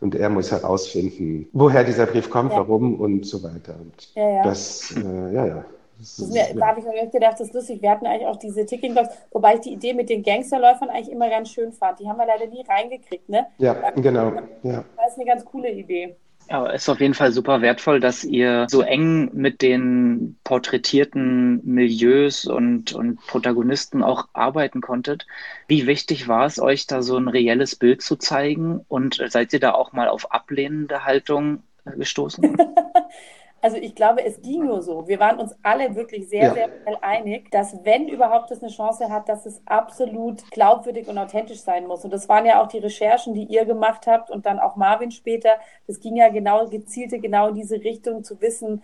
[0.00, 2.58] Und er muss herausfinden, woher dieser Brief kommt, ja.
[2.58, 3.74] warum und so weiter.
[3.80, 4.42] Und ja, ja.
[4.42, 5.64] das, äh, ja, ja.
[6.04, 7.80] Das ist mir, da habe ich mir gedacht, das ist lustig.
[7.80, 11.10] Wir hatten eigentlich auch diese Ticking Clocks, wobei ich die Idee mit den Gangsterläufern eigentlich
[11.10, 11.98] immer ganz schön fand.
[11.98, 13.46] Die haben wir leider nie reingekriegt, ne?
[13.58, 14.32] Ja, genau.
[14.62, 14.84] Ja.
[14.96, 16.14] Das ist eine ganz coole Idee.
[16.50, 22.44] Ja, ist auf jeden Fall super wertvoll, dass ihr so eng mit den porträtierten Milieus
[22.44, 25.26] und, und Protagonisten auch arbeiten konntet.
[25.68, 28.84] Wie wichtig war es euch, da so ein reelles Bild zu zeigen?
[28.88, 32.58] Und seid ihr da auch mal auf ablehnende Haltung gestoßen?
[33.64, 35.08] Also ich glaube, es ging nur so.
[35.08, 36.52] Wir waren uns alle wirklich sehr, ja.
[36.52, 41.16] sehr schnell einig, dass wenn überhaupt es eine Chance hat, dass es absolut glaubwürdig und
[41.16, 42.04] authentisch sein muss.
[42.04, 45.12] Und das waren ja auch die Recherchen, die ihr gemacht habt und dann auch Marvin
[45.12, 45.48] später.
[45.86, 48.82] Das ging ja genau, gezielte genau in diese Richtung zu wissen,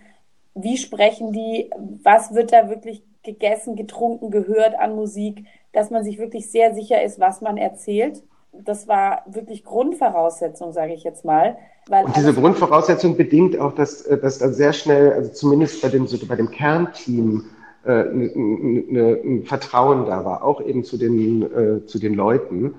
[0.54, 1.68] wie sprechen die,
[2.02, 7.02] was wird da wirklich gegessen, getrunken, gehört an Musik, dass man sich wirklich sehr sicher
[7.02, 11.56] ist, was man erzählt das war wirklich Grundvoraussetzung, sage ich jetzt mal.
[11.88, 16.06] und diese Grundvoraussetzung bedingt auch, dass, äh, dass dann sehr schnell, also zumindest bei dem,
[16.06, 17.44] so bei dem Kernteam,
[17.84, 22.74] äh, ein Vertrauen da war, auch eben zu den, äh, zu den Leuten.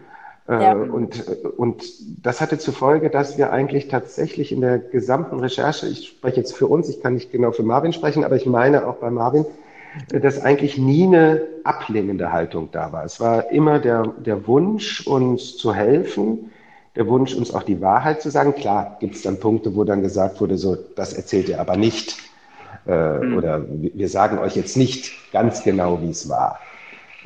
[0.47, 0.73] Äh, ja.
[0.73, 1.25] und,
[1.57, 1.83] und
[2.23, 6.55] das hatte zur Folge, dass wir eigentlich tatsächlich in der gesamten Recherche, ich spreche jetzt
[6.55, 9.45] für uns, ich kann nicht genau für Marvin sprechen, aber ich meine auch bei Marvin,
[10.09, 13.03] dass eigentlich nie eine ablehnende Haltung da war.
[13.05, 16.51] Es war immer der, der Wunsch, uns zu helfen,
[16.95, 18.55] der Wunsch, uns auch die Wahrheit zu sagen.
[18.55, 22.17] Klar gibt es dann Punkte, wo dann gesagt wurde, so, das erzählt ihr aber nicht.
[22.87, 23.37] Äh, mhm.
[23.37, 26.59] Oder wir sagen euch jetzt nicht ganz genau, wie es war.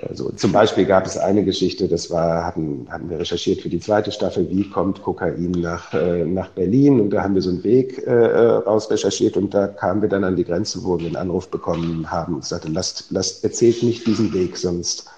[0.08, 3.80] Also zum Beispiel gab es eine Geschichte, das war, hatten, hatten wir recherchiert für die
[3.80, 7.64] zweite Staffel, wie kommt Kokain nach, äh, nach Berlin und da haben wir so einen
[7.64, 11.16] Weg äh, raus recherchiert und da kamen wir dann an die Grenze, wo wir einen
[11.16, 15.10] Anruf bekommen haben und sagte, lasst, lasst, erzählt nicht diesen Weg, sonst,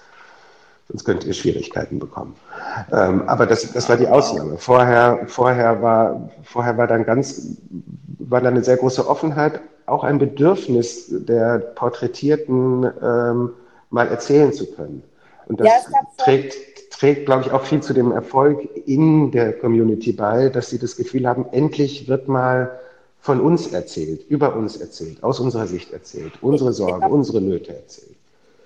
[0.88, 2.34] sonst könnt ihr Schwierigkeiten bekommen.
[2.90, 4.56] Ähm, aber das, das war die Ausnahme.
[4.56, 7.58] Vorher, vorher war, vorher war dann ganz,
[8.18, 13.50] war dann eine sehr große Offenheit, auch ein Bedürfnis der Porträtierten, ähm,
[13.90, 15.02] mal erzählen zu können.
[15.46, 20.12] Und das ja, trägt, trägt, glaube ich, auch viel zu dem Erfolg in der Community
[20.12, 22.78] bei, dass sie das Gefühl haben, endlich wird mal
[23.20, 28.16] von uns erzählt, über uns erzählt, aus unserer Sicht erzählt, unsere Sorgen, unsere Nöte erzählt.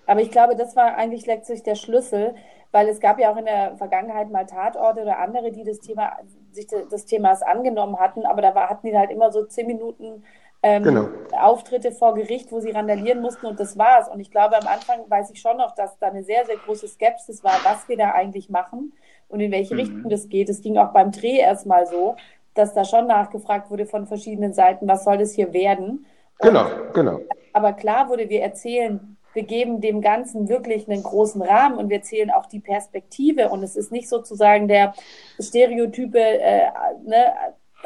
[0.07, 2.35] Aber ich glaube, das war eigentlich letztlich der Schlüssel,
[2.71, 6.13] weil es gab ja auch in der Vergangenheit mal Tatorte oder andere, die das Thema,
[6.53, 10.25] sich des Themas angenommen hatten, aber da war, hatten die halt immer so zehn Minuten
[10.63, 11.09] ähm, genau.
[11.33, 14.09] Auftritte vor Gericht, wo sie randalieren mussten und das war's.
[14.09, 16.87] Und ich glaube, am Anfang weiß ich schon noch, dass da eine sehr, sehr große
[16.87, 18.93] Skepsis war, was wir da eigentlich machen
[19.29, 19.81] und in welche mhm.
[19.81, 20.49] Richtung das geht.
[20.49, 22.17] Es ging auch beim Dreh erstmal so,
[22.55, 26.07] dass da schon nachgefragt wurde von verschiedenen Seiten, was soll das hier werden.
[26.39, 27.21] Genau, genau.
[27.53, 31.99] Aber klar wurde, wir erzählen, wir geben dem Ganzen wirklich einen großen Rahmen und wir
[31.99, 34.93] erzählen auch die Perspektive und es ist nicht sozusagen der
[35.41, 36.69] stereotype äh,
[37.05, 37.33] ne,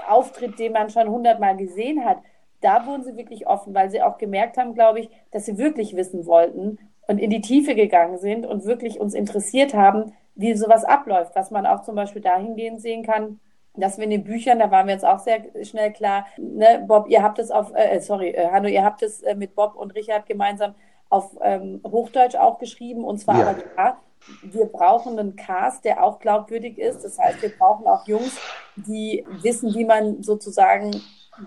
[0.09, 2.19] Auftritt, den man schon hundertmal gesehen hat,
[2.61, 5.97] da wurden sie wirklich offen, weil sie auch gemerkt haben, glaube ich, dass sie wirklich
[5.97, 10.85] wissen wollten und in die Tiefe gegangen sind und wirklich uns interessiert haben, wie sowas
[10.85, 13.41] abläuft, was man auch zum Beispiel dahingehend sehen kann,
[13.75, 17.09] dass wir in den Büchern, da waren wir jetzt auch sehr schnell klar, ne, Bob,
[17.09, 19.95] ihr habt es auf, äh, sorry, äh, Hanno, ihr habt es äh, mit Bob und
[19.95, 20.75] Richard gemeinsam
[21.09, 23.47] auf ähm, Hochdeutsch auch geschrieben und zwar ja.
[23.49, 24.01] aber klar,
[24.43, 27.05] wir brauchen einen Cast, der auch glaubwürdig ist.
[27.05, 28.39] Das heißt, wir brauchen auch Jungs,
[28.75, 30.91] die wissen, wie man sozusagen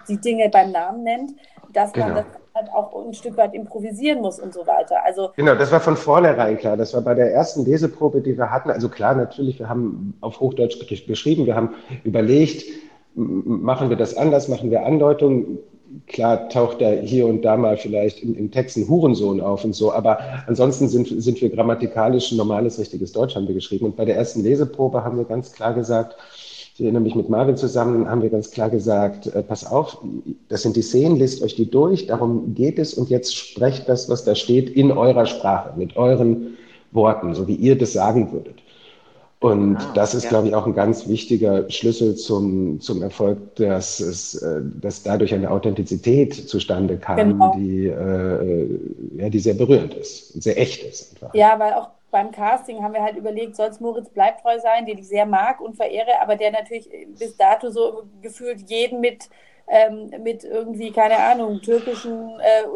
[0.07, 1.31] die Dinge beim Namen nennt,
[1.73, 2.07] dass genau.
[2.07, 2.25] man das
[2.55, 5.03] halt auch ein Stück weit improvisieren muss und so weiter.
[5.03, 6.77] Also genau, das war von vornherein klar.
[6.77, 8.69] Das war bei der ersten Leseprobe, die wir hatten.
[8.69, 12.65] Also klar, natürlich, wir haben auf Hochdeutsch geschrieben, wir haben überlegt,
[13.15, 15.59] machen wir das anders, machen wir Andeutungen.
[16.05, 19.91] Klar taucht da hier und da mal vielleicht in, in Texten Hurensohn auf und so,
[19.91, 23.85] aber ansonsten sind, sind wir grammatikalisch ein normales, richtiges Deutsch haben wir geschrieben.
[23.85, 26.15] Und bei der ersten Leseprobe haben wir ganz klar gesagt,
[26.79, 29.97] ich erinnere mich mit Marvin zusammen, haben wir ganz klar gesagt, äh, pass auf,
[30.47, 34.07] das sind die Szenen, lest euch die durch, darum geht es und jetzt sprecht das,
[34.07, 36.57] was da steht, in eurer Sprache, mit euren
[36.91, 38.55] Worten, so wie ihr das sagen würdet.
[39.41, 40.29] Und ah, das ist, ja.
[40.29, 45.33] glaube ich, auch ein ganz wichtiger Schlüssel zum, zum Erfolg, dass, es, äh, dass dadurch
[45.33, 47.55] eine Authentizität zustande kam, genau.
[47.57, 48.79] die, äh,
[49.17, 51.13] ja, die sehr berührend ist, sehr echt ist.
[51.13, 51.33] Einfach.
[51.33, 54.97] Ja, weil auch beim Casting haben wir halt überlegt, soll es Moritz Bleibtreu sein, den
[54.97, 59.29] ich sehr mag und verehre, aber der natürlich bis dato so gefühlt jeden mit,
[59.67, 62.67] ähm, mit irgendwie, keine Ahnung, türkischen äh,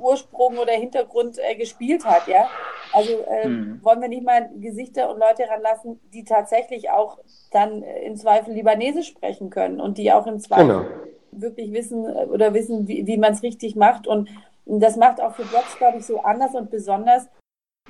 [0.00, 2.48] Ursprung oder Hintergrund äh, gespielt hat, ja.
[2.92, 3.80] Also äh, hm.
[3.82, 7.18] wollen wir nicht mal Gesichter und Leute ranlassen, die tatsächlich auch
[7.50, 10.84] dann im Zweifel Libanesisch sprechen können und die auch im Zweifel genau.
[11.30, 14.06] wirklich wissen äh, oder wissen, wie, wie man es richtig macht.
[14.06, 14.28] Und
[14.66, 17.28] das macht auch für Blogs, glaube ich, so anders und besonders.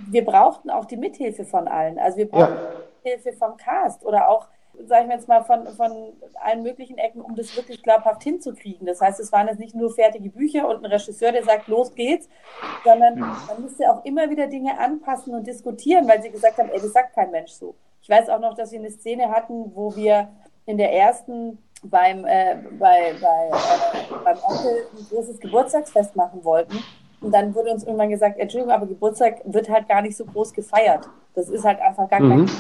[0.09, 1.99] Wir brauchten auch die Mithilfe von allen.
[1.99, 3.13] Also wir brauchten ja.
[3.13, 4.49] Hilfe vom Cast oder auch
[4.87, 8.87] sage ich jetzt mal, von, von allen möglichen Ecken, um das wirklich glaubhaft hinzukriegen.
[8.87, 11.95] Das heißt, es waren jetzt nicht nur fertige Bücher und ein Regisseur, der sagt, los
[11.95, 12.29] geht's,
[12.85, 16.81] sondern man musste auch immer wieder Dinge anpassen und diskutieren, weil sie gesagt haben, ey,
[16.81, 17.75] das sagt kein Mensch so.
[18.01, 20.29] Ich weiß auch noch, dass wir eine Szene hatten, wo wir
[20.67, 26.79] in der ersten beim, äh, bei, bei, äh, beim Onkel ein großes Geburtstagsfest machen wollten.
[27.23, 30.53] Und dann wurde uns irgendwann gesagt, Entschuldigung, aber Geburtstag wird halt gar nicht so groß
[30.53, 31.09] gefeiert.
[31.35, 32.47] Das ist halt einfach gar mhm.
[32.47, 32.51] kein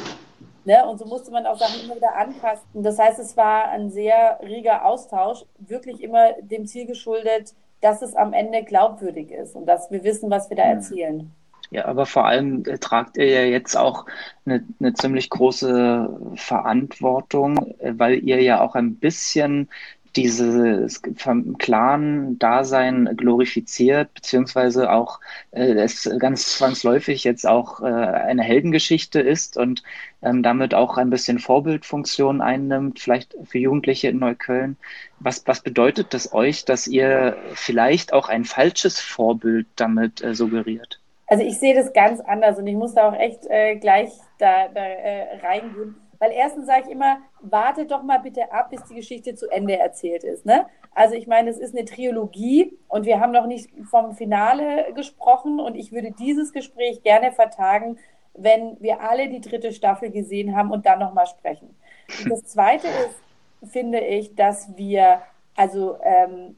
[0.64, 0.86] Ne?
[0.86, 2.82] Und so musste man auch Sachen immer wieder anpassen.
[2.82, 8.14] Das heißt, es war ein sehr reger Austausch, wirklich immer dem Ziel geschuldet, dass es
[8.14, 10.70] am Ende glaubwürdig ist und dass wir wissen, was wir da mhm.
[10.70, 11.32] erzählen.
[11.70, 14.04] Ja, aber vor allem äh, tragt ihr ja jetzt auch
[14.44, 19.68] eine, eine ziemlich große Verantwortung, äh, weil ihr ja auch ein bisschen
[20.16, 25.20] dieses Clan-Dasein glorifiziert, beziehungsweise auch
[25.52, 29.82] äh, es ganz zwangsläufig jetzt auch äh, eine Heldengeschichte ist und
[30.22, 34.76] ähm, damit auch ein bisschen Vorbildfunktion einnimmt, vielleicht für Jugendliche in Neukölln.
[35.20, 41.00] Was, was bedeutet das euch, dass ihr vielleicht auch ein falsches Vorbild damit äh, suggeriert?
[41.26, 44.68] Also ich sehe das ganz anders und ich muss da auch echt äh, gleich da,
[44.68, 48.94] da äh, reingehen weil erstens sage ich immer, wartet doch mal bitte ab, bis die
[48.94, 50.46] Geschichte zu Ende erzählt ist.
[50.46, 50.66] Ne?
[50.94, 55.60] Also ich meine, es ist eine Trilogie und wir haben noch nicht vom Finale gesprochen
[55.60, 57.98] und ich würde dieses Gespräch gerne vertagen,
[58.34, 61.76] wenn wir alle die dritte Staffel gesehen haben und dann nochmal sprechen.
[62.22, 65.22] Und das Zweite ist, finde ich, dass wir,
[65.54, 66.56] also ähm,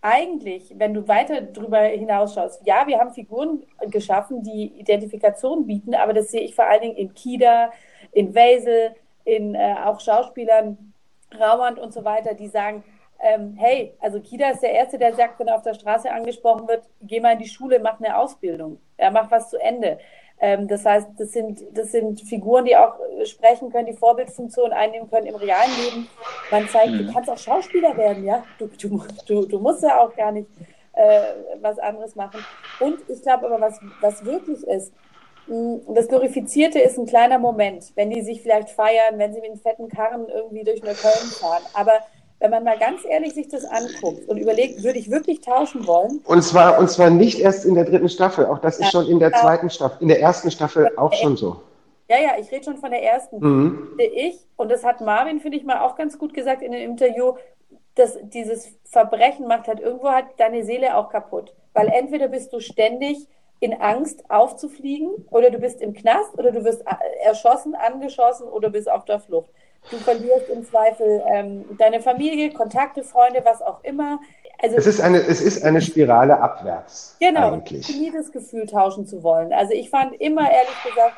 [0.00, 6.12] eigentlich, wenn du weiter darüber hinausschaust, ja, wir haben Figuren geschaffen, die Identifikation bieten, aber
[6.12, 7.70] das sehe ich vor allen Dingen in Kida,
[8.10, 8.94] in Wesel,
[9.24, 10.92] in äh, auch Schauspielern,
[11.38, 12.84] Raumann und so weiter, die sagen,
[13.20, 16.66] ähm, hey, also Kida ist der Erste, der sagt, wenn er auf der Straße angesprochen
[16.66, 18.80] wird, geh mal in die Schule, mach eine Ausbildung.
[18.96, 19.98] Er macht was zu Ende.
[20.40, 25.08] Ähm, das heißt, das sind, das sind Figuren, die auch sprechen können, die Vorbildfunktion einnehmen
[25.08, 26.08] können im realen Leben.
[26.50, 27.06] Man zeigt, mhm.
[27.06, 28.44] du kannst auch Schauspieler werden, ja.
[28.58, 30.48] Du, du, du, du musst ja auch gar nicht
[30.94, 31.20] äh,
[31.60, 32.44] was anderes machen.
[32.80, 34.92] Und ich glaube aber, was, was wirklich ist,
[35.88, 39.60] das Glorifizierte ist ein kleiner Moment, wenn die sich vielleicht feiern, wenn sie mit einem
[39.60, 41.62] fetten Karren irgendwie durch Neukölln fahren.
[41.74, 41.92] Aber
[42.38, 46.20] wenn man mal ganz ehrlich sich das anguckt und überlegt, würde ich wirklich tauschen wollen?
[46.24, 49.18] Und zwar, und zwar nicht erst in der dritten Staffel, auch das ist schon in
[49.18, 51.60] der zweiten Staffel, in der ersten Staffel auch schon so.
[52.08, 53.38] Ja, ja, ich rede schon von der ersten.
[53.38, 53.88] Mhm.
[53.98, 57.34] Ich, und das hat Marvin, finde ich mal, auch ganz gut gesagt in dem Interview,
[57.94, 61.54] dass dieses Verbrechen macht halt irgendwo halt deine Seele auch kaputt.
[61.74, 63.28] Weil entweder bist du ständig
[63.62, 68.70] in Angst aufzufliegen oder du bist im Knast oder du wirst äh, erschossen, angeschossen oder
[68.70, 69.50] bist auf der Flucht.
[69.88, 74.18] Du verlierst im Zweifel ähm, deine Familie, Kontakte, Freunde, was auch immer.
[74.60, 77.16] Also, es, ist eine, es ist eine Spirale abwärts.
[77.20, 77.88] Genau, eigentlich.
[77.88, 79.52] ich nie das Gefühl tauschen zu wollen.
[79.52, 81.14] Also ich fand immer, ehrlich gesagt,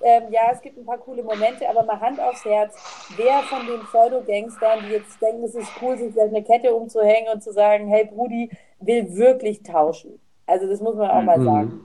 [0.00, 2.74] ähm, ja, es gibt ein paar coole Momente, aber mal Hand aufs Herz,
[3.16, 7.42] wer von den Pseudo-Gangstern, die jetzt denken, es ist cool, sich eine Kette umzuhängen und
[7.42, 8.50] zu sagen, hey Brudi,
[8.80, 10.21] will wirklich tauschen?
[10.52, 11.44] Also das muss man auch mal mhm.
[11.44, 11.80] sagen.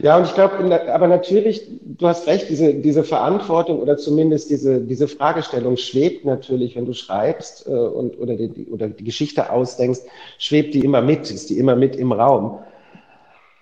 [0.00, 0.54] Ja, und ich glaube,
[0.90, 6.76] aber natürlich, du hast recht, diese, diese Verantwortung oder zumindest diese, diese Fragestellung schwebt natürlich,
[6.76, 10.00] wenn du schreibst äh, und, oder, die, oder die Geschichte ausdenkst,
[10.38, 12.60] schwebt die immer mit, ist die immer mit im Raum.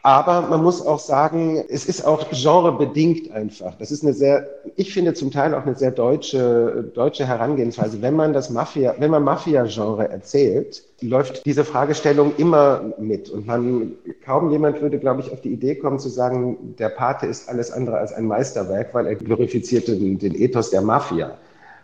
[0.02, 3.74] Aber man muss auch sagen, es ist auch genrebedingt einfach.
[3.78, 8.00] Das ist eine sehr, ich finde zum Teil auch eine sehr deutsche, deutsche Herangehensweise.
[8.00, 13.28] Wenn man das Mafia, wenn man Mafia-Genre erzählt, läuft diese Fragestellung immer mit.
[13.28, 13.92] Und man,
[14.24, 17.72] kaum jemand würde, glaube ich, auf die Idee kommen zu sagen, der Pate ist alles
[17.72, 21.36] andere als ein Meisterwerk, weil er glorifiziert den, den Ethos der Mafia.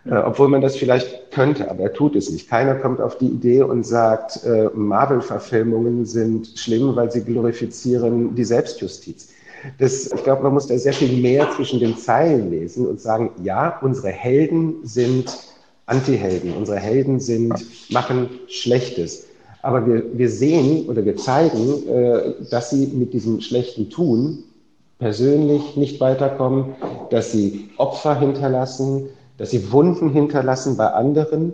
[0.05, 2.47] Äh, obwohl man das vielleicht könnte, aber er tut es nicht.
[2.47, 8.43] Keiner kommt auf die Idee und sagt, äh, Marvel-Verfilmungen sind schlimm, weil sie glorifizieren die
[8.43, 9.29] Selbstjustiz.
[9.79, 13.31] Das, ich glaube, man muss da sehr viel mehr zwischen den Zeilen lesen und sagen,
[13.43, 15.35] ja, unsere Helden sind
[15.87, 17.53] Antihelden, unsere Helden sind,
[17.91, 19.25] machen Schlechtes.
[19.63, 24.43] Aber wir, wir sehen oder wir zeigen, äh, dass sie mit diesem schlechten Tun
[24.99, 26.75] persönlich nicht weiterkommen,
[27.09, 31.53] dass sie Opfer hinterlassen, dass sie Wunden hinterlassen bei anderen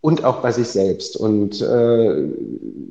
[0.00, 1.16] und auch bei sich selbst.
[1.16, 2.24] Und äh,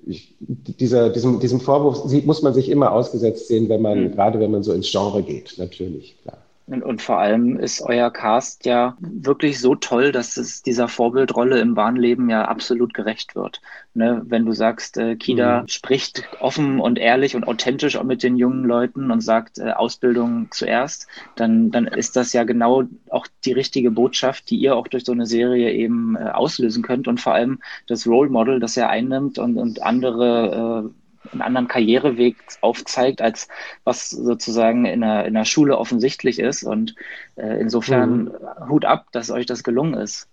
[0.05, 4.11] ich, dieser, diesem, diesem Vorwurf muss man sich immer ausgesetzt sehen, wenn man, mhm.
[4.11, 6.37] gerade wenn man so ins Genre geht, natürlich, klar.
[6.67, 11.59] Und, und, vor allem ist euer Cast ja wirklich so toll, dass es dieser Vorbildrolle
[11.59, 13.61] im wahren Leben ja absolut gerecht wird.
[13.93, 14.23] Ne?
[14.25, 15.67] Wenn du sagst, äh, Kida mhm.
[15.67, 20.47] spricht offen und ehrlich und authentisch auch mit den jungen Leuten und sagt äh, Ausbildung
[20.49, 25.05] zuerst, dann, dann ist das ja genau auch die richtige Botschaft, die ihr auch durch
[25.05, 28.89] so eine Serie eben äh, auslösen könnt und vor allem das Role Model, das er
[28.89, 33.47] einnimmt und, und andere äh, einen anderen Karriereweg aufzeigt, als
[33.83, 36.63] was sozusagen in der, in der Schule offensichtlich ist.
[36.63, 36.95] Und
[37.35, 38.69] äh, insofern mhm.
[38.69, 40.29] Hut ab, dass euch das gelungen ist.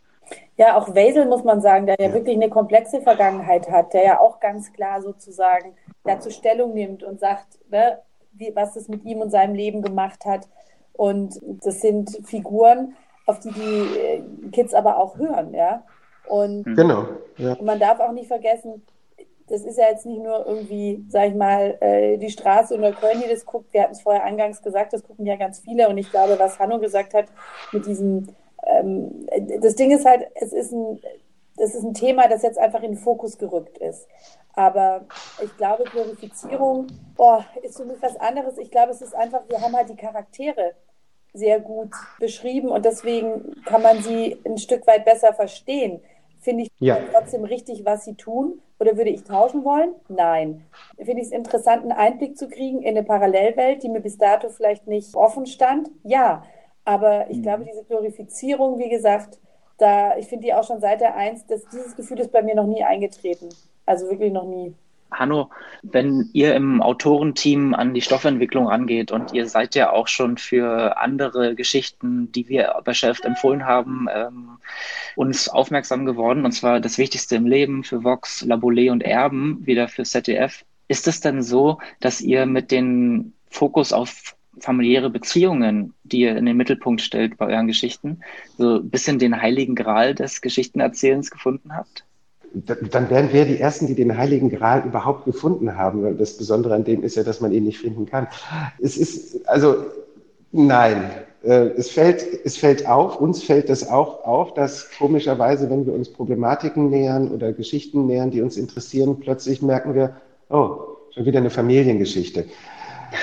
[0.57, 4.21] Ja, auch Wesel muss man sagen, der ja wirklich eine komplexe Vergangenheit hat, der ja
[4.21, 5.75] auch ganz klar sozusagen
[6.05, 7.99] dazu Stellung nimmt und sagt, ne,
[8.33, 10.49] wie, was es mit ihm und seinem Leben gemacht hat.
[10.93, 12.95] Und das sind Figuren,
[13.27, 15.85] auf die die äh, Kids aber auch hören, ja.
[16.27, 17.57] Und genau, ja.
[17.63, 18.83] man darf auch nicht vergessen,
[19.53, 23.21] das ist ja jetzt nicht nur irgendwie, sag ich mal, äh, die Straße oder Köln,
[23.23, 23.71] die das guckt.
[23.75, 25.91] Wir hatten es vorher eingangs gesagt, das gucken ja ganz viele.
[25.91, 27.27] Und ich glaube, was Hanno gesagt hat
[27.71, 28.29] mit diesem,
[28.65, 29.27] ähm,
[29.61, 30.99] das Ding ist halt, es ist ein,
[31.59, 34.09] das ist ein Thema, das jetzt einfach in den Fokus gerückt ist.
[34.55, 35.05] Aber
[35.45, 38.57] ich glaube, Glorifizierung boah, ist für mich was anderes.
[38.57, 40.73] Ich glaube, es ist einfach, wir haben halt die Charaktere
[41.35, 46.01] sehr gut beschrieben und deswegen kann man sie ein Stück weit besser verstehen.
[46.41, 46.99] Finde ich ja.
[47.13, 48.63] trotzdem richtig, was sie tun?
[48.83, 49.95] Oder würde ich tauschen wollen?
[50.09, 50.65] Nein.
[50.97, 54.49] Finde ich es interessant, einen Einblick zu kriegen in eine Parallelwelt, die mir bis dato
[54.49, 55.89] vielleicht nicht offen stand?
[56.03, 56.43] Ja.
[56.85, 57.43] Aber ich mhm.
[57.43, 59.39] glaube, diese Glorifizierung, wie gesagt,
[59.79, 62.57] da, ich finde die auch schon seit der Eins, dass dieses Gefühl ist bei mir
[62.57, 63.51] noch nie eingetreten.
[63.87, 64.75] Also wirklich noch nie.
[65.13, 65.51] Hanno,
[65.83, 70.99] wenn ihr im Autorenteam an die Stoffentwicklung rangeht und ihr seid ja auch schon für
[70.99, 74.59] andere Geschichten, die wir bei Shelft empfohlen haben, ähm,
[75.17, 79.89] uns aufmerksam geworden, und zwar das Wichtigste im Leben für Vox, Laboulé und Erben, wieder
[79.89, 80.65] für ZDF.
[80.89, 86.47] Ist es denn so, dass ihr mit dem Fokus auf familiäre Beziehungen, die ihr in
[86.47, 88.21] den Mittelpunkt stellt bei euren Geschichten,
[88.59, 92.05] so ein bisschen den heiligen Gral des Geschichtenerzählens gefunden habt?
[92.55, 96.19] Dann wären wir die Ersten, die den Heiligen Gral überhaupt gefunden haben.
[96.19, 98.29] Das Besondere an dem ist ja, dass man ihn nicht finden kann.
[98.81, 99.77] Es ist, also,
[100.51, 101.11] nein.
[101.43, 105.93] Äh, es fällt, es fällt auf, uns fällt das auch auf, dass komischerweise, wenn wir
[105.93, 110.17] uns Problematiken nähern oder Geschichten nähern, die uns interessieren, plötzlich merken wir,
[110.51, 110.79] oh,
[111.11, 112.45] schon wieder eine Familiengeschichte.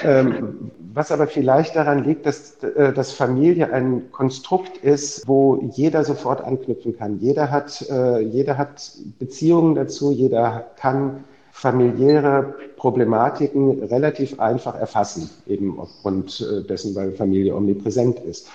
[0.04, 6.04] Ähm, was aber vielleicht daran liegt, dass, äh, dass Familie ein Konstrukt ist, wo jeder
[6.04, 7.20] sofort anknüpfen kann.
[7.20, 15.80] Jeder hat, äh, jeder hat Beziehungen dazu, jeder kann familiäre Problematiken relativ einfach erfassen, eben
[15.80, 18.50] aufgrund äh, dessen, weil Familie omnipräsent ist.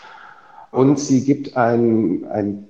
[0.71, 2.67] Und sie gibt ein, ein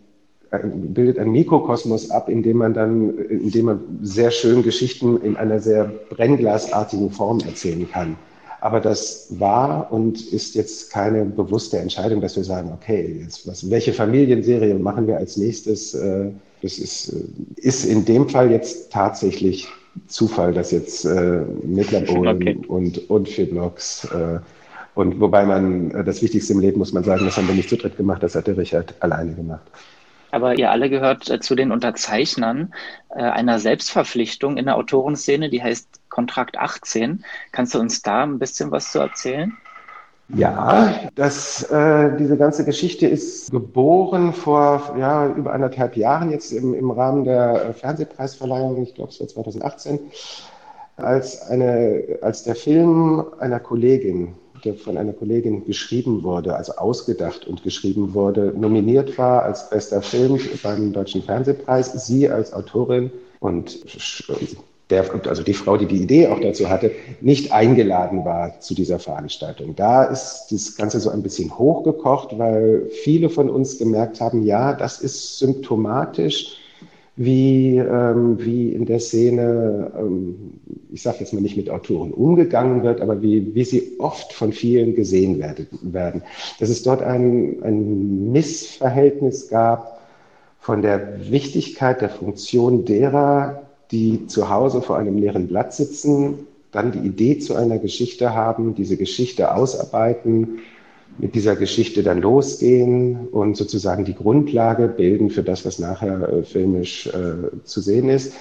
[0.61, 5.37] bildet ein Mikrokosmos ab, in dem man dann, in dem man sehr schön Geschichten in
[5.37, 8.17] einer sehr brennglasartigen Form erzählen kann.
[8.65, 13.69] Aber das war und ist jetzt keine bewusste Entscheidung, dass wir sagen, okay, jetzt was,
[13.69, 15.93] welche Familienserie machen wir als nächstes?
[15.93, 16.31] Äh,
[16.63, 17.25] das ist, äh,
[17.57, 19.69] ist in dem Fall jetzt tatsächlich
[20.07, 22.59] Zufall, dass jetzt äh, Mittlerbohlen okay.
[22.67, 24.39] und, und Fiblox äh,
[24.95, 27.77] und wobei man das Wichtigste im Leben muss man sagen, das haben wir nicht zu
[27.77, 29.71] dritt gemacht, das hat der Richard alleine gemacht
[30.35, 32.75] aber ihr alle gehört äh, zu den Unterzeichnern
[33.11, 37.25] äh, einer Selbstverpflichtung in der Autorenszene, die heißt Kontrakt 18.
[37.53, 39.57] Kannst du uns da ein bisschen was zu erzählen?
[40.29, 46.73] Ja, das, äh, diese ganze Geschichte ist geboren vor ja, über anderthalb Jahren jetzt im,
[46.73, 50.01] im Rahmen der äh, Fernsehpreisverleihung, ich glaube es war 2018,
[50.97, 57.47] als, eine, als der Film einer Kollegin der von einer Kollegin geschrieben wurde, also ausgedacht
[57.47, 62.07] und geschrieben wurde, nominiert war als bester Film beim Deutschen Fernsehpreis.
[62.07, 63.79] Sie als Autorin und
[64.91, 68.99] der, also die Frau, die die Idee auch dazu hatte, nicht eingeladen war zu dieser
[68.99, 69.75] Veranstaltung.
[69.75, 74.75] Da ist das Ganze so ein bisschen hochgekocht, weil viele von uns gemerkt haben, ja,
[74.75, 76.59] das ist symptomatisch
[77.17, 80.55] wie, ähm, wie in der Szene, ähm,
[80.93, 84.53] ich sage jetzt mal nicht mit Autoren umgegangen wird, aber wie, wie sie oft von
[84.53, 86.23] vielen gesehen werden.
[86.59, 90.01] Dass es dort ein, ein Missverhältnis gab
[90.59, 96.91] von der Wichtigkeit der Funktion derer, die zu Hause vor einem leeren Blatt sitzen, dann
[96.91, 100.59] die Idee zu einer Geschichte haben, diese Geschichte ausarbeiten,
[101.19, 106.43] mit dieser Geschichte dann losgehen und sozusagen die Grundlage bilden für das, was nachher äh,
[106.43, 108.35] filmisch äh, zu sehen ist,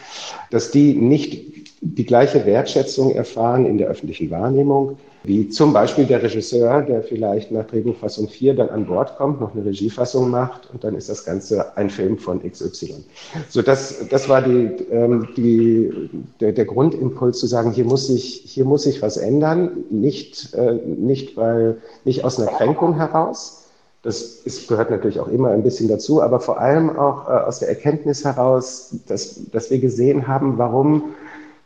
[0.50, 6.24] dass die nicht die gleiche Wertschätzung erfahren in der öffentlichen Wahrnehmung, wie zum Beispiel der
[6.24, 10.84] Regisseur, der vielleicht nach Drehbuchfassung 4 dann an Bord kommt, noch eine Regiefassung macht und
[10.84, 13.04] dann ist das Ganze ein Film von XY.
[13.50, 16.10] So, das, das war die, ähm, die,
[16.40, 20.74] der, der Grundimpuls zu sagen, hier muss sich, hier muss sich was ändern, nicht, äh,
[20.86, 23.64] nicht, weil, nicht aus einer Kränkung heraus,
[24.04, 27.60] das ist, gehört natürlich auch immer ein bisschen dazu, aber vor allem auch äh, aus
[27.60, 31.14] der Erkenntnis heraus, dass, dass wir gesehen haben, warum,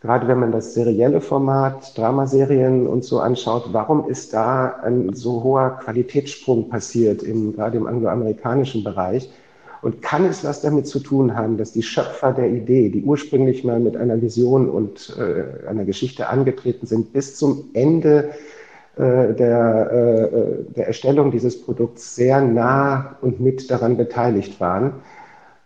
[0.01, 5.43] gerade wenn man das serielle Format, Dramaserien und so anschaut, warum ist da ein so
[5.43, 9.29] hoher Qualitätssprung passiert, im, gerade im angloamerikanischen Bereich?
[9.81, 13.63] Und kann es was damit zu tun haben, dass die Schöpfer der Idee, die ursprünglich
[13.63, 18.31] mal mit einer Vision und äh, einer Geschichte angetreten sind, bis zum Ende
[18.97, 24.93] äh, der, äh, der Erstellung dieses Produkts sehr nah und mit daran beteiligt waren.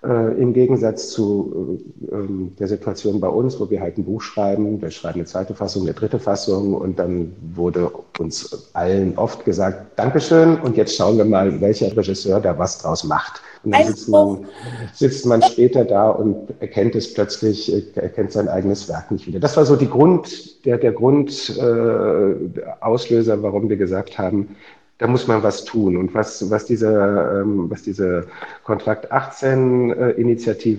[0.03, 1.79] Äh, Im Gegensatz zu
[2.09, 5.25] äh, ähm, der Situation bei uns, wo wir halt ein Buch schreiben, wir schreiben eine
[5.25, 10.95] zweite Fassung, eine dritte Fassung und dann wurde uns allen oft gesagt, Dankeschön und jetzt
[10.95, 13.43] schauen wir mal, welcher Regisseur da was draus macht.
[13.63, 14.45] Und dann sitzt man,
[14.91, 19.39] sitzt man später da und erkennt es plötzlich, äh, erkennt sein eigenes Werk nicht wieder.
[19.39, 24.55] Das war so die Grund, der, der Grundauslöser, äh, warum wir gesagt haben,
[25.01, 25.97] da muss man was tun.
[25.97, 28.27] Und was, was diese, ähm, was diese
[28.63, 30.11] Kontrakt 18 äh,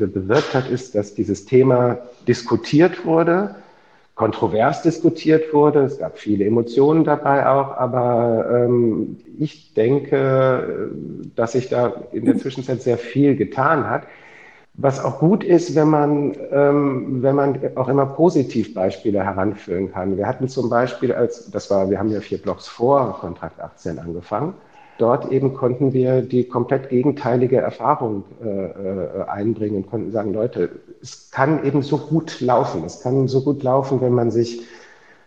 [0.07, 1.99] bewirkt hat, ist, dass dieses Thema
[2.29, 3.57] diskutiert wurde,
[4.15, 5.81] kontrovers diskutiert wurde.
[5.81, 10.93] Es gab viele Emotionen dabei auch, aber ähm, ich denke,
[11.35, 14.05] dass sich da in der Zwischenzeit sehr viel getan hat.
[14.75, 20.17] Was auch gut ist, wenn man, ähm, wenn man auch immer Positivbeispiele heranführen kann.
[20.17, 23.99] Wir hatten zum Beispiel, als das war, wir haben ja vier Blocks vor Kontrakt 18
[23.99, 24.55] angefangen.
[24.97, 30.71] Dort eben konnten wir die komplett gegenteilige Erfahrung äh, äh, einbringen und konnten sagen, Leute,
[31.03, 32.85] es kann eben so gut laufen.
[32.85, 34.63] Es kann so gut laufen, wenn man sich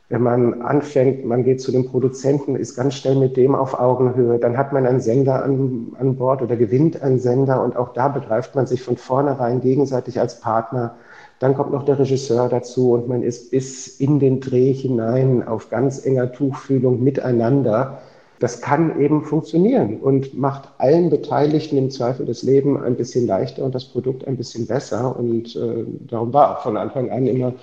[0.07, 4.37] wenn man anfängt, man geht zu dem Produzenten, ist ganz schnell mit dem auf Augenhöhe,
[4.37, 8.09] dann hat man einen Sender an, an Bord oder gewinnt einen Sender und auch da
[8.09, 10.95] begreift man sich von vornherein gegenseitig als Partner.
[11.39, 15.69] Dann kommt noch der Regisseur dazu und man ist bis in den Dreh hinein auf
[15.69, 17.99] ganz enger Tuchfühlung miteinander.
[18.39, 23.63] Das kann eben funktionieren und macht allen Beteiligten im Zweifel das Leben ein bisschen leichter
[23.63, 25.17] und das Produkt ein bisschen besser.
[25.17, 27.53] Und äh, darum war auch von Anfang an immer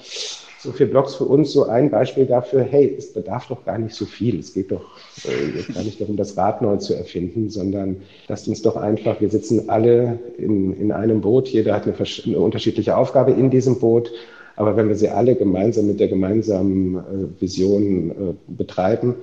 [0.63, 3.95] so viele Blogs für uns so ein Beispiel dafür, hey, es bedarf doch gar nicht
[3.95, 4.39] so viel.
[4.39, 4.85] Es geht doch
[5.25, 9.29] äh, gar nicht darum, das Rad neu zu erfinden, sondern lasst uns doch einfach, wir
[9.29, 14.13] sitzen alle in, in einem Boot, jeder hat eine, eine unterschiedliche Aufgabe in diesem Boot.
[14.55, 19.17] Aber wenn wir sie alle gemeinsam mit der gemeinsamen äh, Vision äh, betreiben,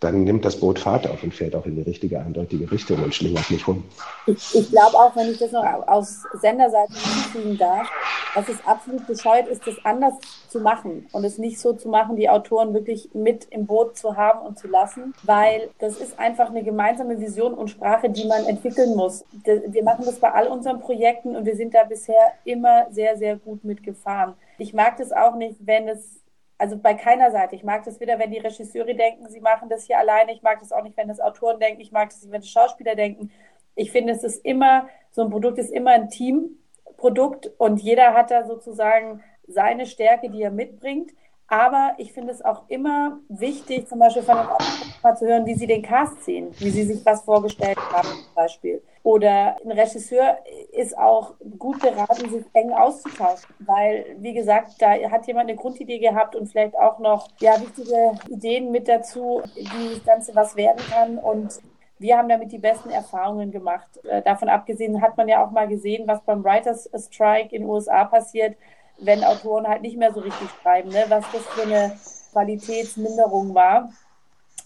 [0.00, 3.14] dann nimmt das Boot Fahrt auf und fährt auch in die richtige, eindeutige Richtung und
[3.14, 3.84] schlingert nicht rum.
[4.26, 7.88] Ich, ich glaube auch, wenn ich das noch aus Senderseite hinzufügen darf,
[8.34, 10.14] dass es absolut bescheuert ist, das anders
[10.48, 14.16] zu machen und es nicht so zu machen, die Autoren wirklich mit im Boot zu
[14.16, 18.44] haben und zu lassen, weil das ist einfach eine gemeinsame Vision und Sprache, die man
[18.44, 19.24] entwickeln muss.
[19.44, 23.36] Wir machen das bei all unseren Projekten und wir sind da bisher immer sehr, sehr
[23.36, 24.34] gut mitgefahren.
[24.58, 26.20] Ich mag das auch nicht, wenn es
[26.58, 27.54] also bei keiner Seite.
[27.54, 30.32] Ich mag das wieder, wenn die Regisseure denken, sie machen das hier alleine.
[30.32, 31.80] Ich mag das auch nicht, wenn das Autoren denken.
[31.80, 33.30] Ich mag das nicht, wenn das Schauspieler denken.
[33.74, 38.30] Ich finde, es ist immer, so ein Produkt ist immer ein Teamprodukt und jeder hat
[38.30, 41.12] da sozusagen seine Stärke, die er mitbringt.
[41.48, 44.46] Aber ich finde es auch immer wichtig, zum Beispiel von den
[45.02, 48.34] mal zu hören, wie sie den Cast sehen, wie sie sich was vorgestellt haben, zum
[48.34, 48.82] Beispiel.
[49.04, 50.38] Oder ein Regisseur
[50.72, 56.00] ist auch gut beraten, sich eng auszutauschen, weil, wie gesagt, da hat jemand eine Grundidee
[56.00, 60.82] gehabt und vielleicht auch noch ja, wichtige Ideen mit dazu, wie das Ganze was werden
[60.90, 61.18] kann.
[61.18, 61.60] Und
[62.00, 63.88] wir haben damit die besten Erfahrungen gemacht.
[64.04, 67.70] Äh, davon abgesehen hat man ja auch mal gesehen, was beim Writers Strike in den
[67.70, 68.56] USA passiert,
[68.98, 71.04] wenn Autoren halt nicht mehr so richtig schreiben, ne?
[71.08, 71.98] was das für eine
[72.32, 73.90] Qualitätsminderung war.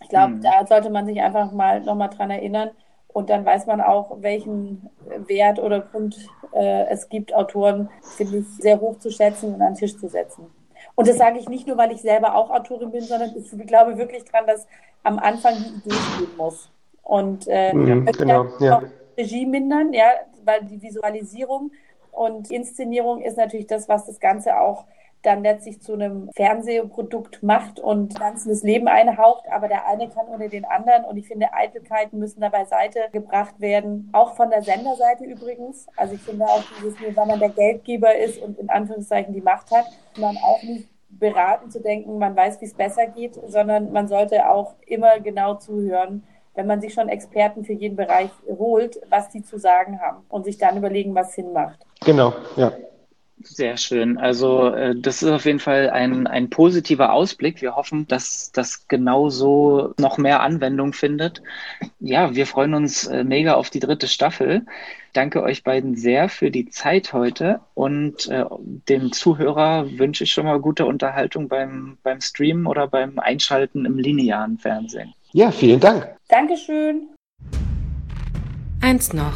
[0.03, 0.43] Ich glaube, mhm.
[0.43, 2.71] da sollte man sich einfach mal nochmal dran erinnern.
[3.13, 4.89] Und dann weiß man auch, welchen
[5.27, 6.17] Wert oder Grund
[6.53, 10.09] äh, es gibt, Autoren, finde ich, sehr hoch zu schätzen und an den Tisch zu
[10.09, 10.47] setzen.
[10.95, 13.99] Und das sage ich nicht nur, weil ich selber auch Autorin bin, sondern ich glaube
[13.99, 14.67] wirklich dran, dass
[15.03, 16.71] am Anfang die Idee stehen muss.
[17.03, 18.83] Und äh, mhm, genau, ja.
[19.17, 20.07] Regie mindern, ja,
[20.45, 21.73] weil die Visualisierung
[22.13, 24.85] und Inszenierung ist natürlich das, was das Ganze auch
[25.23, 30.49] dann letztlich zu einem Fernsehprodukt macht und ganzes Leben einhaucht, aber der eine kann ohne
[30.49, 31.05] den anderen.
[31.05, 35.87] Und ich finde, Eitelkeiten müssen da beiseite gebracht werden, auch von der Senderseite übrigens.
[35.97, 39.71] Also ich finde auch dieses, wenn man der Geldgeber ist und in Anführungszeichen die Macht
[39.71, 39.87] hat,
[40.17, 44.49] man auch nicht beraten zu denken, man weiß, wie es besser geht, sondern man sollte
[44.49, 46.25] auch immer genau zuhören,
[46.61, 50.45] wenn man sich schon Experten für jeden Bereich holt, was die zu sagen haben und
[50.45, 51.79] sich dann überlegen, was Sinn macht.
[52.05, 52.71] Genau, ja.
[53.43, 54.19] Sehr schön.
[54.19, 57.63] Also äh, das ist auf jeden Fall ein, ein positiver Ausblick.
[57.63, 61.43] Wir hoffen, dass das genauso noch mehr Anwendung findet.
[61.99, 64.67] Ja, wir freuen uns äh, mega auf die dritte Staffel.
[65.15, 68.45] Danke euch beiden sehr für die Zeit heute und äh,
[68.91, 73.97] dem Zuhörer wünsche ich schon mal gute Unterhaltung beim, beim Streamen oder beim Einschalten im
[73.97, 75.15] linearen Fernsehen.
[75.33, 76.20] Ja, vielen Dank.
[76.31, 77.09] Dankeschön.
[78.81, 79.33] Eins noch.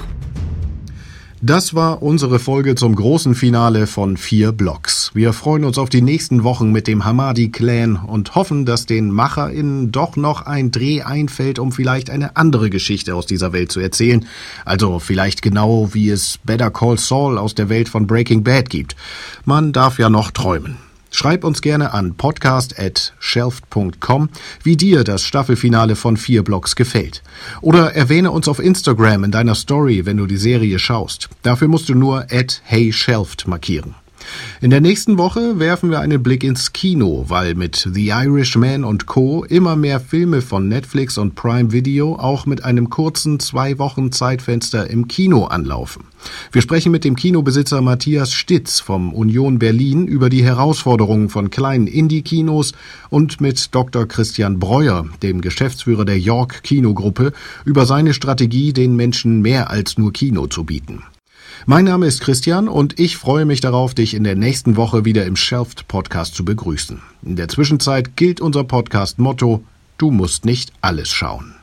[1.43, 5.11] Das war unsere Folge zum großen Finale von vier Blocks.
[5.13, 9.93] Wir freuen uns auf die nächsten Wochen mit dem Hamadi-Clan und hoffen, dass den MacherInnen
[9.93, 14.25] doch noch ein Dreh einfällt, um vielleicht eine andere Geschichte aus dieser Welt zu erzählen.
[14.65, 18.97] Also vielleicht genau wie es Better Call Saul aus der Welt von Breaking Bad gibt.
[19.45, 20.79] Man darf ja noch träumen.
[21.15, 24.29] Schreib uns gerne an podcast@shelft.com,
[24.65, 27.23] wie dir das Staffelfinale von vier Blocks gefällt.
[27.61, 31.29] Oder erwähne uns auf Instagram in deiner Story, wenn du die Serie schaust.
[31.43, 32.27] Dafür musst du nur
[32.65, 33.95] @heyshelft markieren.
[34.61, 39.07] In der nächsten Woche werfen wir einen Blick ins Kino, weil mit The Irishman und
[39.07, 39.45] Co.
[39.45, 44.89] immer mehr Filme von Netflix und Prime Video auch mit einem kurzen zwei Wochen Zeitfenster
[44.89, 46.05] im Kino anlaufen.
[46.53, 51.87] Wir sprechen mit dem Kinobesitzer Matthias Stitz vom Union Berlin über die Herausforderungen von kleinen
[51.87, 52.73] Indie-Kinos
[53.11, 54.07] und mit Dr.
[54.07, 57.33] Christian Breuer, dem Geschäftsführer der York Kinogruppe,
[57.65, 61.03] über seine Strategie, den Menschen mehr als nur Kino zu bieten.
[61.67, 65.25] Mein Name ist Christian und ich freue mich darauf, dich in der nächsten Woche wieder
[65.25, 67.01] im Shelft Podcast zu begrüßen.
[67.23, 69.65] In der Zwischenzeit gilt unser Podcast Motto,
[69.97, 71.54] du musst nicht alles schauen.